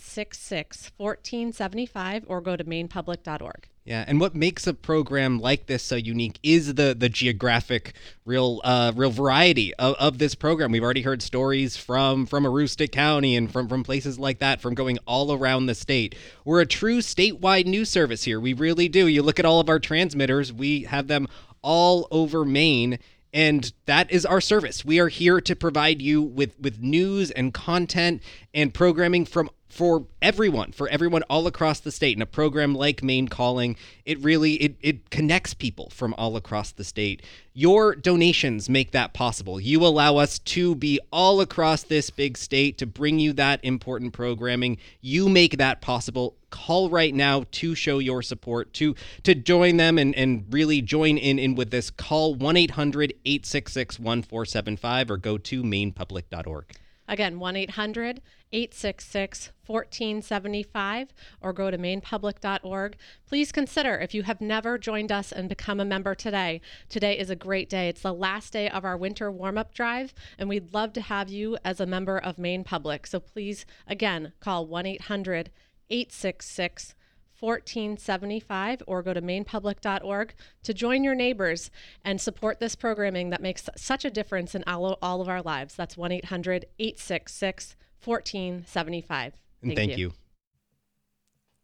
[0.97, 3.67] 1475 or go to mainepublic.org.
[3.85, 7.93] Yeah, and what makes a program like this so unique is the the geographic
[8.25, 10.71] real uh, real variety of, of this program.
[10.71, 14.73] We've already heard stories from from Aroostook County and from from places like that, from
[14.73, 16.15] going all around the state.
[16.43, 18.39] We're a true statewide news service here.
[18.39, 19.05] We really do.
[19.05, 21.27] You look at all of our transmitters; we have them
[21.61, 22.97] all over Maine
[23.35, 24.85] and that is our service.
[24.85, 28.23] We are here to provide you with with news and content
[28.53, 32.15] and programming from for everyone, for everyone all across the state.
[32.15, 36.71] In a program like Maine Calling, it really it, it connects people from all across
[36.71, 37.21] the state.
[37.53, 39.59] Your donations make that possible.
[39.59, 44.13] You allow us to be all across this big state to bring you that important
[44.13, 44.77] programming.
[45.01, 46.37] You make that possible.
[46.51, 51.17] Call right now to show your support, to to join them and, and really join
[51.17, 51.89] in, in with this.
[51.89, 56.71] Call 1 800 866 1475 or go to mainepublic.org.
[57.09, 58.21] Again, 1 800
[58.55, 61.09] 866 1475
[61.41, 62.95] or go to mainepublic.org.
[63.27, 66.61] Please consider if you have never joined us and become a member today.
[66.87, 67.89] Today is a great day.
[67.89, 71.27] It's the last day of our winter warm up drive, and we'd love to have
[71.27, 73.07] you as a member of Maine Public.
[73.07, 75.51] So please, again, call 1 800
[75.89, 76.95] 866
[77.37, 80.33] 1475 or go to mainepublic.org
[80.63, 81.69] to join your neighbors
[82.05, 85.75] and support this programming that makes such a difference in all, of our lives.
[85.75, 87.75] That's 1 800 866
[88.05, 89.33] 1475.
[89.63, 89.97] Thank, thank you.
[89.97, 90.13] you.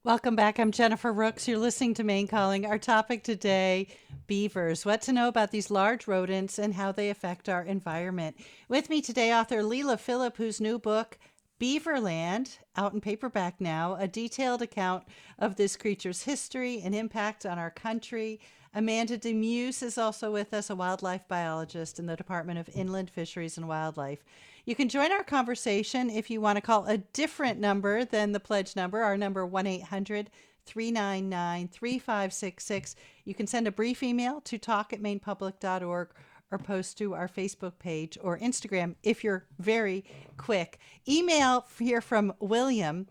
[0.03, 0.59] Welcome back.
[0.59, 1.47] I'm Jennifer Rooks.
[1.47, 2.65] You're listening to Maine Calling.
[2.65, 3.87] Our topic today
[4.25, 4.83] beavers.
[4.83, 8.35] What to know about these large rodents and how they affect our environment.
[8.67, 11.19] With me today, author Leila Philipp, whose new book,
[11.59, 15.03] Beaverland, out in paperback now, a detailed account
[15.37, 18.39] of this creature's history and impact on our country.
[18.73, 23.57] Amanda DeMusz is also with us, a wildlife biologist in the Department of Inland Fisheries
[23.57, 24.23] and Wildlife.
[24.65, 28.39] You can join our conversation if you want to call a different number than the
[28.39, 30.29] pledge number, our number 1 800
[30.65, 32.95] 399 3566.
[33.25, 36.09] You can send a brief email to talk at mainepublic.org
[36.51, 40.03] or post to our Facebook page or Instagram if you're very
[40.37, 40.79] quick.
[41.07, 43.07] Email here from William.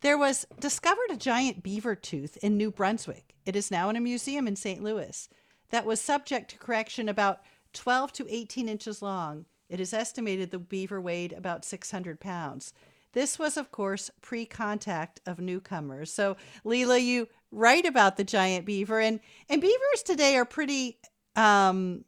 [0.00, 3.34] There was discovered a giant beaver tooth in New Brunswick.
[3.44, 4.82] It is now in a museum in St.
[4.82, 5.28] Louis
[5.70, 7.40] that was subject to correction about
[7.72, 9.46] 12 to 18 inches long.
[9.68, 12.72] It is estimated the beaver weighed about 600 pounds.
[13.12, 16.12] This was, of course, pre contact of newcomers.
[16.12, 20.98] So, Leila, you write about the giant beaver, and, and beavers today are pretty
[21.34, 22.04] um,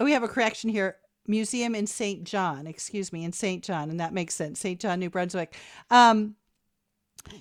[0.00, 0.96] Oh, we have a correction here.
[1.26, 2.24] Museum in St.
[2.24, 3.62] John, excuse me, in St.
[3.62, 4.60] John, and that makes sense.
[4.60, 4.80] St.
[4.80, 5.54] John, New Brunswick.
[5.90, 6.36] Um,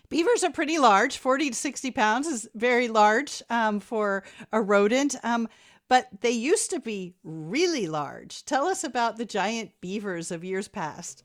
[0.09, 1.17] beavers are pretty large.
[1.17, 5.47] 40 to 60 pounds is very large um, for a rodent, um,
[5.89, 8.45] but they used to be really large.
[8.45, 11.23] Tell us about the giant beavers of years past.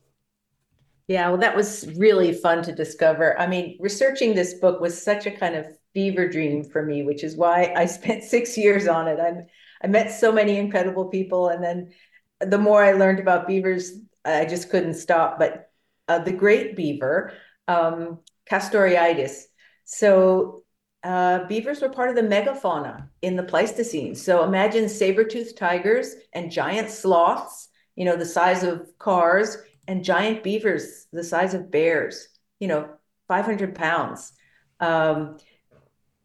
[1.07, 3.37] Yeah, well, that was really fun to discover.
[3.39, 7.23] I mean, researching this book was such a kind of fever dream for me, which
[7.23, 9.19] is why I spent six years on it.
[9.19, 9.45] I'm
[9.83, 11.91] I met so many incredible people, and then
[12.39, 13.91] the more I learned about beavers,
[14.23, 15.37] I just couldn't stop.
[15.37, 15.71] But
[16.07, 17.33] uh, the great beaver,
[17.67, 19.43] um, Castoroides.
[19.83, 20.62] So
[21.03, 24.15] uh, beavers were part of the megafauna in the Pleistocene.
[24.15, 30.43] So imagine saber-toothed tigers and giant sloths, you know, the size of cars, and giant
[30.43, 32.27] beavers the size of bears,
[32.59, 32.89] you know,
[33.27, 34.31] 500 pounds.
[34.79, 35.37] Um,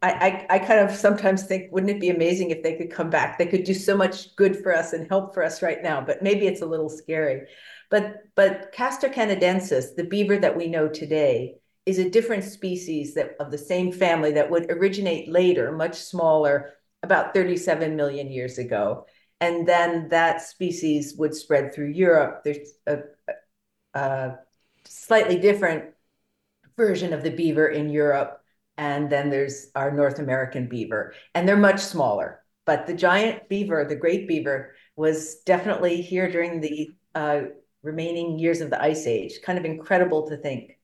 [0.01, 3.09] I, I, I kind of sometimes think, wouldn't it be amazing if they could come
[3.09, 3.37] back?
[3.37, 6.23] They could do so much good for us and help for us right now, but
[6.23, 7.47] maybe it's a little scary.
[7.89, 11.55] But but Castor canadensis, the beaver that we know today,
[11.89, 16.73] is a different species that of the same family that would originate later, much smaller,
[17.03, 19.05] about 37 million years ago.
[19.41, 22.43] And then that species would spread through Europe.
[22.43, 22.99] There's a,
[23.93, 24.37] a,
[24.85, 25.85] slightly different
[26.77, 28.39] version of the beaver in Europe
[28.79, 32.41] and then there's our North American beaver, and they're much smaller.
[32.65, 37.41] But the giant beaver, the great beaver, was definitely here during the uh,
[37.83, 39.41] remaining years of the ice age.
[39.43, 40.78] Kind of incredible to think.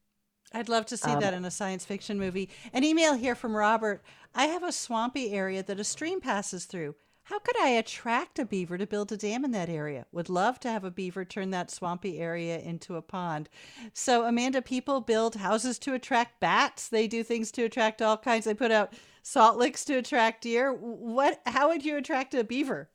[0.53, 2.49] I'd love to see Um, that in a science fiction movie.
[2.73, 4.03] An email here from Robert.
[4.33, 6.95] I have a swampy area that a stream passes through.
[7.23, 10.05] How could I attract a beaver to build a dam in that area?
[10.11, 13.49] Would love to have a beaver turn that swampy area into a pond.
[13.93, 16.87] So, Amanda, people build houses to attract bats.
[16.87, 18.45] They do things to attract all kinds.
[18.45, 18.93] They put out
[19.23, 20.71] salt licks to attract deer.
[20.71, 21.41] What?
[21.47, 22.89] How would you attract a beaver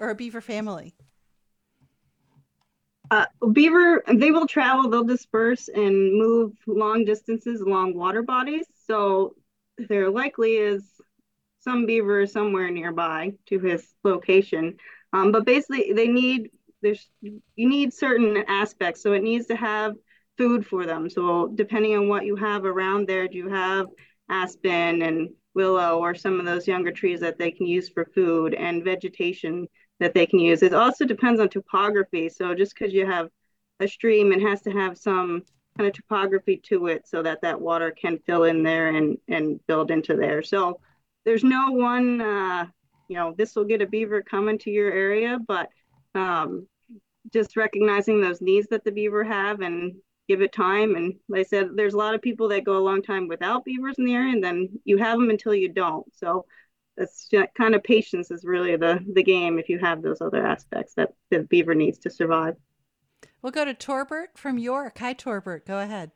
[0.00, 0.96] or a beaver family?
[3.10, 8.66] Uh, beaver, they will travel, they'll disperse and move long distances along water bodies.
[8.86, 9.34] So
[9.78, 10.82] there likely is
[11.60, 14.76] some beaver somewhere nearby to his location.
[15.12, 16.50] Um, but basically, they need
[16.82, 19.02] there's you need certain aspects.
[19.02, 19.94] So it needs to have
[20.36, 21.08] food for them.
[21.08, 23.86] So depending on what you have around there, do you have
[24.28, 28.52] aspen and willow or some of those younger trees that they can use for food
[28.54, 29.66] and vegetation
[30.00, 30.62] that they can use.
[30.62, 32.28] It also depends on topography.
[32.28, 33.30] So just because you have
[33.80, 35.42] a stream, it has to have some
[35.76, 39.60] kind of topography to it so that that water can fill in there and and
[39.66, 40.42] build into there.
[40.42, 40.80] So
[41.24, 42.66] there's no one, uh,
[43.08, 45.68] you know, this will get a beaver coming to your area, but
[46.14, 46.66] um,
[47.32, 49.96] just recognizing those needs that the beaver have and
[50.28, 50.94] give it time.
[50.94, 53.64] And like I said, there's a lot of people that go a long time without
[53.64, 56.06] beavers in the area, and then you have them until you don't.
[56.14, 56.46] So
[56.96, 60.94] that's kind of patience is really the the game if you have those other aspects
[60.94, 62.56] that the beaver needs to survive.
[63.42, 64.98] We'll go to Torbert from York.
[64.98, 65.66] Hi, Torbert.
[65.66, 66.10] Go ahead.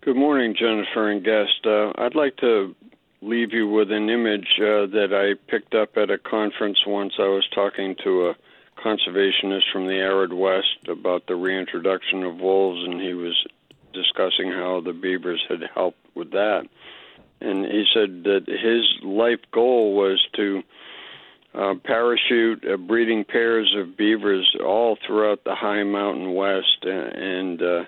[0.00, 1.64] Good morning, Jennifer and guest.
[1.64, 2.74] Uh, I'd like to
[3.20, 7.14] leave you with an image uh, that I picked up at a conference once.
[7.18, 8.34] I was talking to a
[8.84, 13.46] conservationist from the arid west about the reintroduction of wolves, and he was
[13.92, 16.66] discussing how the beavers had helped with that.
[17.42, 20.62] And he said that his life goal was to
[21.54, 27.84] uh, parachute uh, breeding pairs of beavers all throughout the high mountain west, and uh,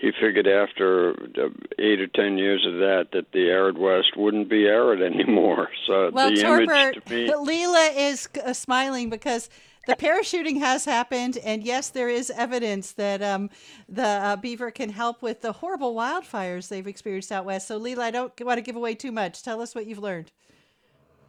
[0.00, 1.48] he figured after uh,
[1.78, 5.68] eight or ten years of that that the arid west wouldn't be arid anymore.
[5.86, 9.50] So Well, the Torbert, image to me, Leila is uh, smiling because
[9.86, 13.50] the parachuting has happened, and yes, there is evidence that um,
[13.88, 17.66] the uh, beaver can help with the horrible wildfires they've experienced out west.
[17.68, 19.42] So, Leila, I don't want to give away too much.
[19.42, 20.32] Tell us what you've learned.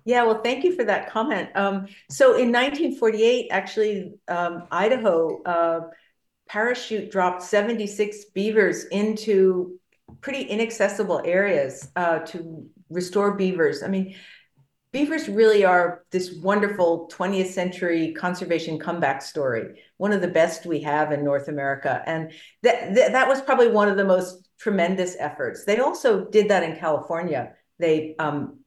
[0.03, 1.49] Yeah, well, thank you for that comment.
[1.55, 5.79] Um, so in 1948, actually, um, Idaho uh,
[6.49, 9.79] parachute dropped 76 beavers into
[10.21, 13.83] pretty inaccessible areas uh, to restore beavers.
[13.83, 14.15] I mean,
[14.91, 20.81] beavers really are this wonderful 20th century conservation comeback story, one of the best we
[20.81, 22.03] have in North America.
[22.05, 22.31] And
[22.63, 25.63] that, that, that was probably one of the most tremendous efforts.
[25.65, 27.53] They also did that in California.
[27.79, 28.59] They um,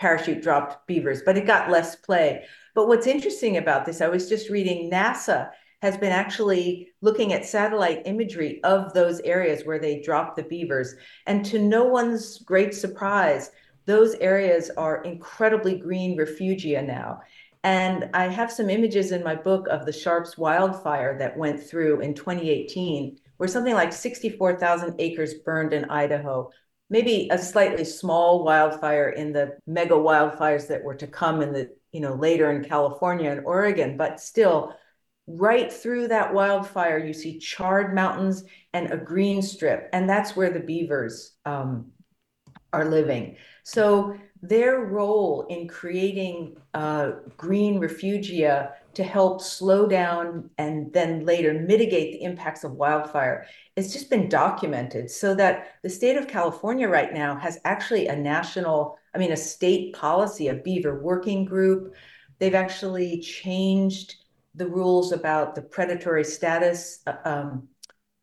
[0.00, 2.44] parachute dropped beavers, but it got less play.
[2.74, 5.50] But what's interesting about this, I was just reading NASA
[5.82, 10.94] has been actually looking at satellite imagery of those areas where they dropped the beavers.
[11.26, 13.50] And to no one's great surprise,
[13.86, 17.20] those areas are incredibly green refugia now.
[17.64, 22.00] And I have some images in my book of the Sharps wildfire that went through
[22.00, 26.50] in 2018, where something like 64,000 acres burned in Idaho,
[26.90, 31.70] maybe a slightly small wildfire in the mega wildfires that were to come in the,
[31.90, 34.74] you know, later in California and Oregon, but still
[35.26, 39.88] right through that wildfire, you see charred mountains and a green strip.
[39.92, 41.90] And that's where the beavers um,
[42.72, 43.36] are living.
[43.66, 51.52] So their role in creating uh, green refugia to help slow down and then later
[51.52, 53.46] mitigate the impacts of wildfire
[53.76, 58.16] it's just been documented so that the state of California right now has actually a
[58.16, 61.94] national, I mean, a state policy, a beaver working group.
[62.38, 64.16] They've actually changed
[64.54, 67.68] the rules about the predatory status um,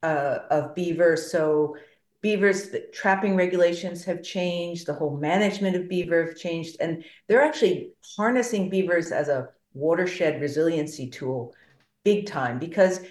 [0.02, 1.32] uh, of beavers.
[1.32, 1.78] So
[2.24, 7.44] beavers, the trapping regulations have changed, the whole management of beaver have changed, and they're
[7.44, 11.54] actually harnessing beavers as a watershed resiliency tool
[12.04, 13.02] big time because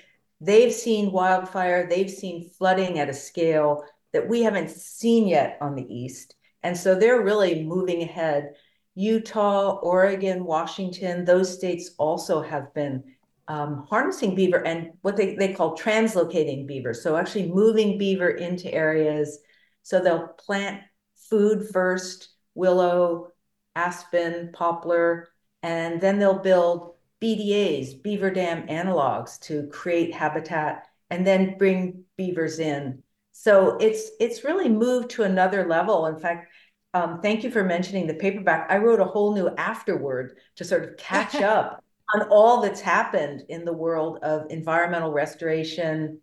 [0.41, 5.75] they've seen wildfire, they've seen flooding at a scale that we haven't seen yet on
[5.75, 6.35] the East.
[6.63, 8.55] And so they're really moving ahead.
[8.95, 13.05] Utah, Oregon, Washington, those states also have been
[13.53, 16.95] um, harnessing beaver and what they, they call translocating beaver.
[16.95, 19.41] So actually moving beaver into areas.
[19.83, 20.81] So they'll plant
[21.29, 23.29] food first, willow,
[23.77, 25.29] aspen, poplar,
[25.63, 32.59] and then they'll build BDAs, beaver dam analogs, to create habitat and then bring beavers
[32.59, 33.03] in.
[33.33, 36.07] So it's it's really moved to another level.
[36.07, 36.51] In fact,
[36.95, 38.71] um, thank you for mentioning the paperback.
[38.71, 41.82] I wrote a whole new afterword to sort of catch up
[42.15, 46.19] on all that's happened in the world of environmental restoration,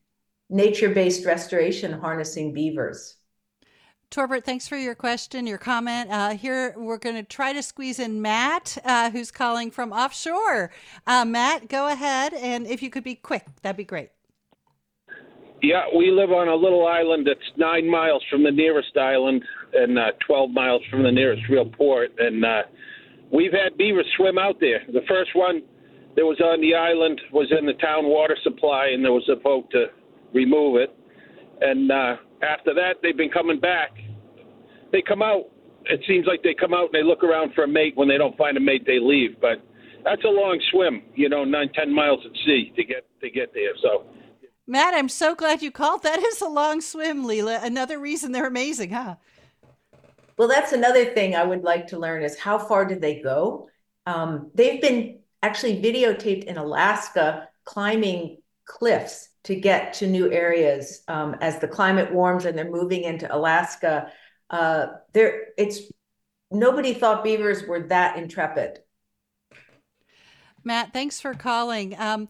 [0.50, 3.16] nature-based restoration, harnessing beavers.
[4.10, 6.10] Torbert, thanks for your question, your comment.
[6.10, 10.72] Uh, here, we're going to try to squeeze in Matt, uh, who's calling from offshore.
[11.06, 12.34] Uh, Matt, go ahead.
[12.34, 14.10] And if you could be quick, that'd be great.
[15.62, 20.00] Yeah, we live on a little island that's nine miles from the nearest island and
[20.00, 22.12] uh, 12 miles from the nearest real port.
[22.18, 22.64] And uh,
[23.32, 24.82] we've had beavers swim out there.
[24.88, 25.62] The first one
[26.20, 29.38] that was on the island was in the town water supply, and there was a
[29.38, 29.86] boat to
[30.34, 30.94] remove it.
[31.62, 33.92] And uh, after that, they've been coming back.
[34.92, 35.46] They come out.
[35.86, 37.96] It seems like they come out and they look around for a mate.
[37.96, 39.40] When they don't find a mate, they leave.
[39.40, 39.64] But
[40.04, 43.54] that's a long swim, you know, nine, ten miles at sea to get to get
[43.54, 43.72] there.
[43.82, 44.04] So,
[44.68, 46.04] Matt, I'm so glad you called.
[46.04, 47.62] That is a long swim, Leila.
[47.64, 49.16] Another reason they're amazing, huh?
[50.38, 53.70] Well, that's another thing I would like to learn is how far did they go?
[54.06, 61.36] Um, they've been actually videotaped in Alaska climbing cliffs to get to new areas um,
[61.42, 64.12] as the climate warms and they're moving into Alaska.
[64.50, 65.82] Uh, there, it's
[66.52, 68.80] nobody thought beavers were that intrepid.
[70.64, 71.96] Matt, thanks for calling.
[71.98, 72.28] Um,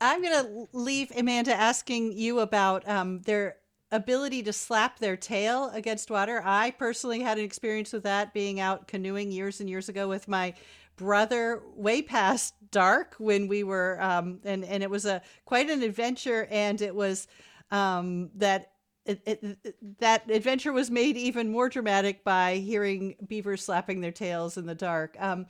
[0.00, 3.56] I'm going to leave Amanda asking you about um, their
[3.90, 6.42] ability to slap their tail against water.
[6.44, 10.28] I personally had an experience with that being out canoeing years and years ago with
[10.28, 10.54] my
[11.00, 15.82] brother way past dark when we were um and and it was a quite an
[15.82, 17.26] adventure and it was
[17.70, 18.72] um that
[19.06, 24.58] it, it, that adventure was made even more dramatic by hearing beavers slapping their tails
[24.58, 25.16] in the dark.
[25.18, 25.46] Um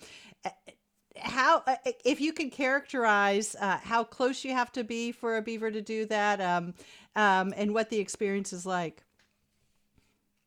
[1.16, 1.64] how
[2.04, 5.82] if you can characterize uh, how close you have to be for a beaver to
[5.82, 6.72] do that um,
[7.16, 9.02] um, and what the experience is like.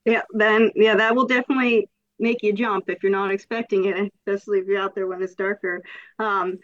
[0.05, 1.89] Yeah then yeah that will definitely
[2.19, 5.35] make you jump if you're not expecting it, especially if you're out there when it's
[5.35, 5.83] darker.
[6.19, 6.59] Um,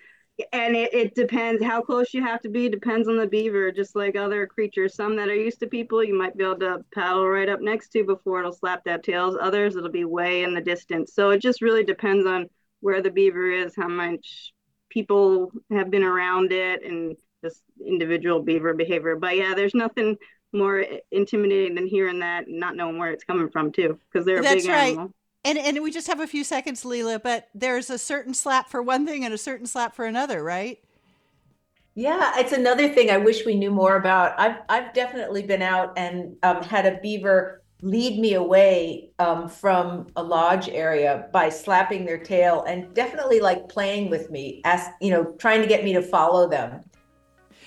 [0.53, 3.95] and it, it depends how close you have to be, depends on the beaver, just
[3.95, 4.95] like other creatures.
[4.95, 7.89] Some that are used to people, you might be able to paddle right up next
[7.89, 9.37] to before it'll slap that tails.
[9.39, 11.13] Others, it'll be way in the distance.
[11.13, 14.53] So it just really depends on where the beaver is, how much
[14.89, 19.15] people have been around it, and just individual beaver behavior.
[19.15, 20.15] But yeah, there's nothing
[20.53, 24.39] more intimidating than hearing that and not knowing where it's coming from too, because they're
[24.39, 24.95] a That's big right.
[24.95, 25.13] animal.
[25.49, 28.83] And and we just have a few seconds, Leila, but there's a certain slap for
[28.83, 30.77] one thing and a certain slap for another, right?
[31.95, 34.39] Yeah, it's another thing I wish we knew more about.
[34.39, 40.05] I've I've definitely been out and um, had a beaver lead me away um, from
[40.15, 45.09] a lodge area by slapping their tail and definitely like playing with me, as you
[45.09, 46.81] know, trying to get me to follow them.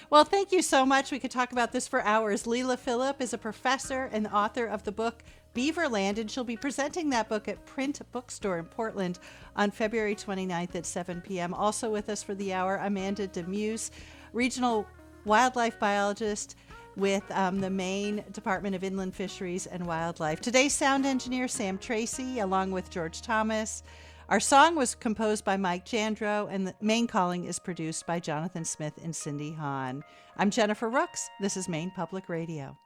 [0.09, 1.11] Well, thank you so much.
[1.11, 2.47] We could talk about this for hours.
[2.47, 5.25] Leila Philipp is a professor and author of the book
[5.55, 9.19] Beaverland, and she'll be presenting that book at Print Bookstore in Portland
[9.57, 11.55] on February 29th at 7 p.m.
[11.55, 13.91] Also with us for the hour, Amanda Demusz,
[14.33, 14.87] regional
[15.25, 16.57] wildlife biologist
[16.97, 20.41] with um, the Maine Department of Inland Fisheries and Wildlife.
[20.41, 23.83] Today's sound engineer, Sam Tracy, along with George Thomas.
[24.29, 28.65] Our song was composed by Mike Jandro, and the Maine Calling is produced by Jonathan
[28.65, 30.03] Smith and Cindy Hahn.
[30.37, 31.29] I'm Jennifer Rooks.
[31.41, 32.79] This is Maine Public Radio.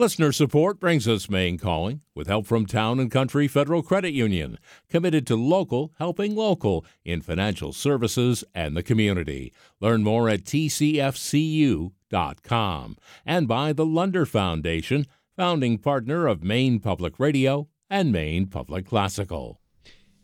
[0.00, 4.56] Listener support brings us Maine Calling with help from Town and Country Federal Credit Union,
[4.88, 9.52] committed to local helping local in financial services and the community.
[9.80, 11.90] Learn more at tcfcu.com
[13.26, 15.04] and by the Lunder Foundation,
[15.36, 19.60] founding partner of Maine Public Radio and Maine Public Classical.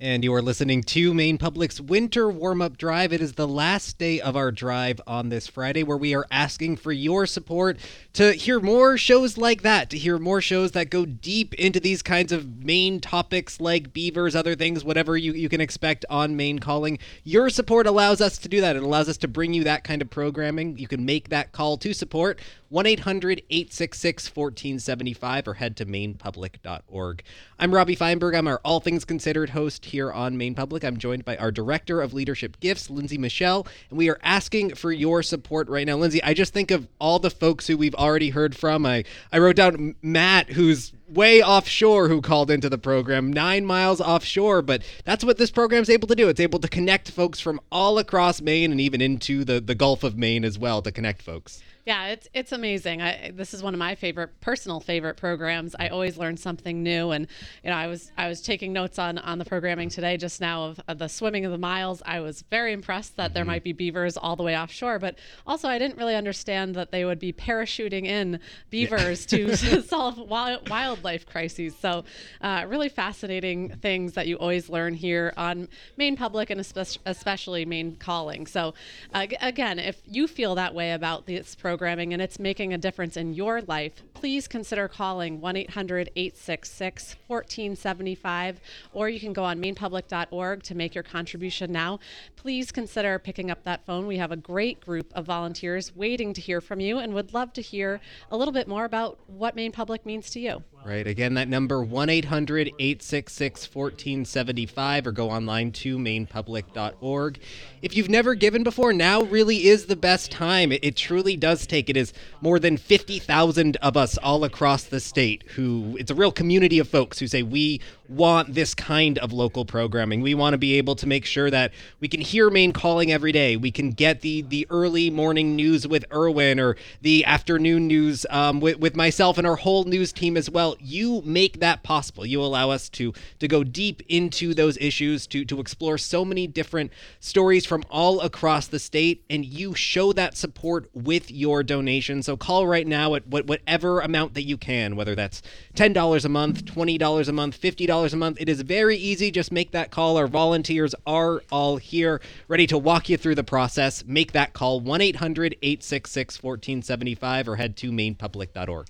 [0.04, 3.10] And you are listening to Maine Public's Winter Warm Up Drive.
[3.10, 6.76] It is the last day of our drive on this Friday where we are asking
[6.76, 7.78] for your support
[8.12, 12.02] to hear more shows like that, to hear more shows that go deep into these
[12.02, 16.58] kinds of Maine topics like beavers, other things, whatever you, you can expect on Maine
[16.58, 16.98] Calling.
[17.22, 18.76] Your support allows us to do that.
[18.76, 20.76] It allows us to bring you that kind of programming.
[20.76, 27.22] You can make that call to support 1 800 866 1475 or head to mainepublic.org.
[27.56, 28.34] I'm Robbie Feinberg.
[28.34, 30.84] I'm our All Things Considered host here on Maine Public.
[30.84, 34.90] I'm joined by our Director of Leadership Gifts, Lindsay Michelle, and we are asking for
[34.90, 35.96] your support right now.
[35.96, 38.84] Lindsay, I just think of all the folks who we've already heard from.
[38.84, 44.00] I, I wrote down Matt, who's way offshore who called into the program, nine miles
[44.00, 44.60] offshore.
[44.60, 46.28] But that's what this program's able to do.
[46.28, 50.02] It's able to connect folks from all across Maine and even into the, the Gulf
[50.02, 51.62] of Maine as well to connect folks.
[51.86, 53.02] Yeah, it's it's amazing.
[53.02, 55.76] I, this is one of my favorite personal favorite programs.
[55.78, 57.26] I always learn something new, and
[57.62, 60.64] you know, I was I was taking notes on on the programming today just now
[60.64, 62.02] of, of the swimming of the miles.
[62.06, 65.68] I was very impressed that there might be beavers all the way offshore, but also
[65.68, 71.26] I didn't really understand that they would be parachuting in beavers to solve wild, wildlife
[71.26, 71.76] crises.
[71.78, 72.04] So,
[72.40, 75.68] uh, really fascinating things that you always learn here on
[75.98, 78.46] Maine Public and especially, Maine Calling.
[78.46, 78.72] So,
[79.12, 83.16] uh, again, if you feel that way about this programming and it's making a difference
[83.16, 88.60] in your life, please consider calling 1 800 866 1475,
[88.92, 91.98] or you can go on mainepublic.org to make your contribution now.
[92.36, 94.06] Please consider picking up that phone.
[94.06, 97.52] We have a great group of volunteers waiting to hear from you and would love
[97.54, 98.00] to hear
[98.30, 100.62] a little bit more about what Maine Public means to you.
[100.84, 101.06] Right.
[101.06, 107.38] Again, that number 1 800 866 1475 or go online to mainepublic.org.
[107.80, 110.72] If you've never given before, now really is the best time.
[110.72, 111.88] It, it truly does take.
[111.88, 112.12] It is
[112.42, 116.86] more than 50,000 of us all across the state who, it's a real community of
[116.86, 120.20] folks who say, we want this kind of local programming.
[120.20, 123.32] We want to be able to make sure that we can hear Maine calling every
[123.32, 123.56] day.
[123.56, 128.60] We can get the the early morning news with Irwin or the afternoon news um,
[128.60, 130.76] with, with myself and our whole news team as well.
[130.80, 132.26] You make that possible.
[132.26, 136.46] You allow us to to go deep into those issues, to to explore so many
[136.46, 142.22] different stories from all across the state, and you show that support with your donation.
[142.22, 145.40] So call right now at what, whatever amount that you can, whether that's
[145.74, 148.38] ten dollars a month, twenty dollars a month, fifty dollars a month.
[148.40, 149.30] It is very easy.
[149.30, 150.16] Just make that call.
[150.16, 154.04] Our volunteers are all here, ready to walk you through the process.
[154.04, 158.88] Make that call 1 800 866 1475 or head to mainepublic.org.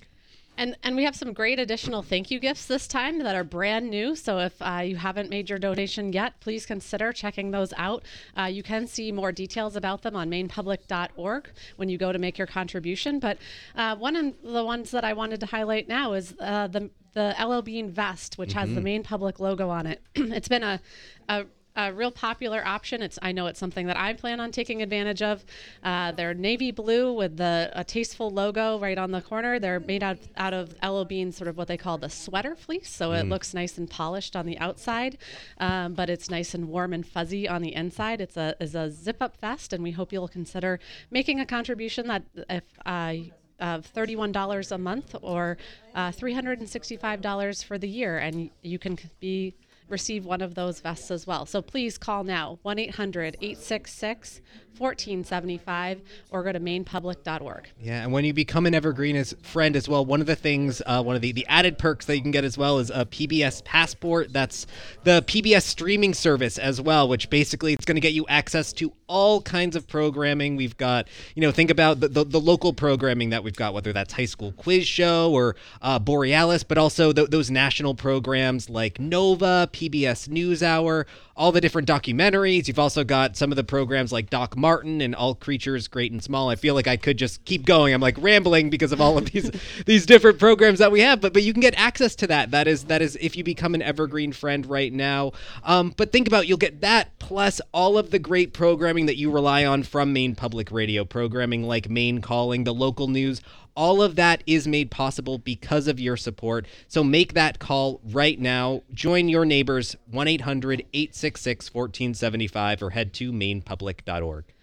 [0.56, 3.90] And and we have some great additional thank you gifts this time that are brand
[3.90, 4.14] new.
[4.14, 8.04] So if uh, you haven't made your donation yet, please consider checking those out.
[8.38, 12.38] Uh, you can see more details about them on mainepublic.org when you go to make
[12.38, 13.18] your contribution.
[13.18, 13.38] But
[13.74, 17.34] uh, one of the ones that I wanted to highlight now is uh, the the
[17.42, 20.02] LL Bean vest, which has the Maine Public logo on it.
[20.14, 20.80] it's been a,
[21.28, 21.46] a
[21.76, 23.02] a real popular option.
[23.02, 25.44] It's I know it's something that I plan on taking advantage of.
[25.82, 29.58] Uh, they're navy blue with the a tasteful logo right on the corner.
[29.58, 32.88] They're made out out of LL Bean's sort of what they call the sweater fleece,
[32.88, 35.18] so it looks nice and polished on the outside,
[35.58, 38.20] um, but it's nice and warm and fuzzy on the inside.
[38.20, 40.78] It's a is a zip up vest, and we hope you'll consider
[41.10, 42.06] making a contribution.
[42.06, 43.32] That if I
[43.64, 45.56] of $31 a month or
[45.94, 49.54] uh, $365 for the year, and you can be
[49.88, 51.46] receive one of those vests as well.
[51.46, 54.40] So please call now 1 800 866
[54.78, 56.00] 1475
[56.30, 57.68] or go to mainepublic.org.
[57.80, 60.82] Yeah, and when you become an Evergreen as friend as well, one of the things,
[60.86, 63.04] uh, one of the, the added perks that you can get as well is a
[63.04, 64.32] PBS Passport.
[64.32, 64.66] That's
[65.04, 68.92] the PBS streaming service as well, which basically it's going to get you access to
[69.06, 70.56] all kinds of programming.
[70.56, 73.92] We've got, you know, think about the, the, the local programming that we've got, whether
[73.92, 78.98] that's High School Quiz Show or uh, Borealis, but also th- those national programs like
[78.98, 81.04] Nova, PBS NewsHour,
[81.36, 82.68] all the different documentaries.
[82.68, 86.22] You've also got some of the programs like Doc Martin and All Creatures Great and
[86.22, 86.48] Small.
[86.48, 87.92] I feel like I could just keep going.
[87.92, 89.50] I'm like rambling because of all of these
[89.86, 92.50] these different programs that we have, but but you can get access to that.
[92.50, 95.32] That is that is if you become an Evergreen friend right now.
[95.64, 99.30] Um, but think about you'll get that plus all of the great programming that you
[99.30, 103.40] rely on from Maine Public Radio programming like Maine Calling, the local news.
[103.76, 106.66] All of that is made possible because of your support.
[106.86, 108.82] So make that call right now.
[108.92, 114.53] Join your neighbors 1 800 866 1475 or head to mainepublic.org.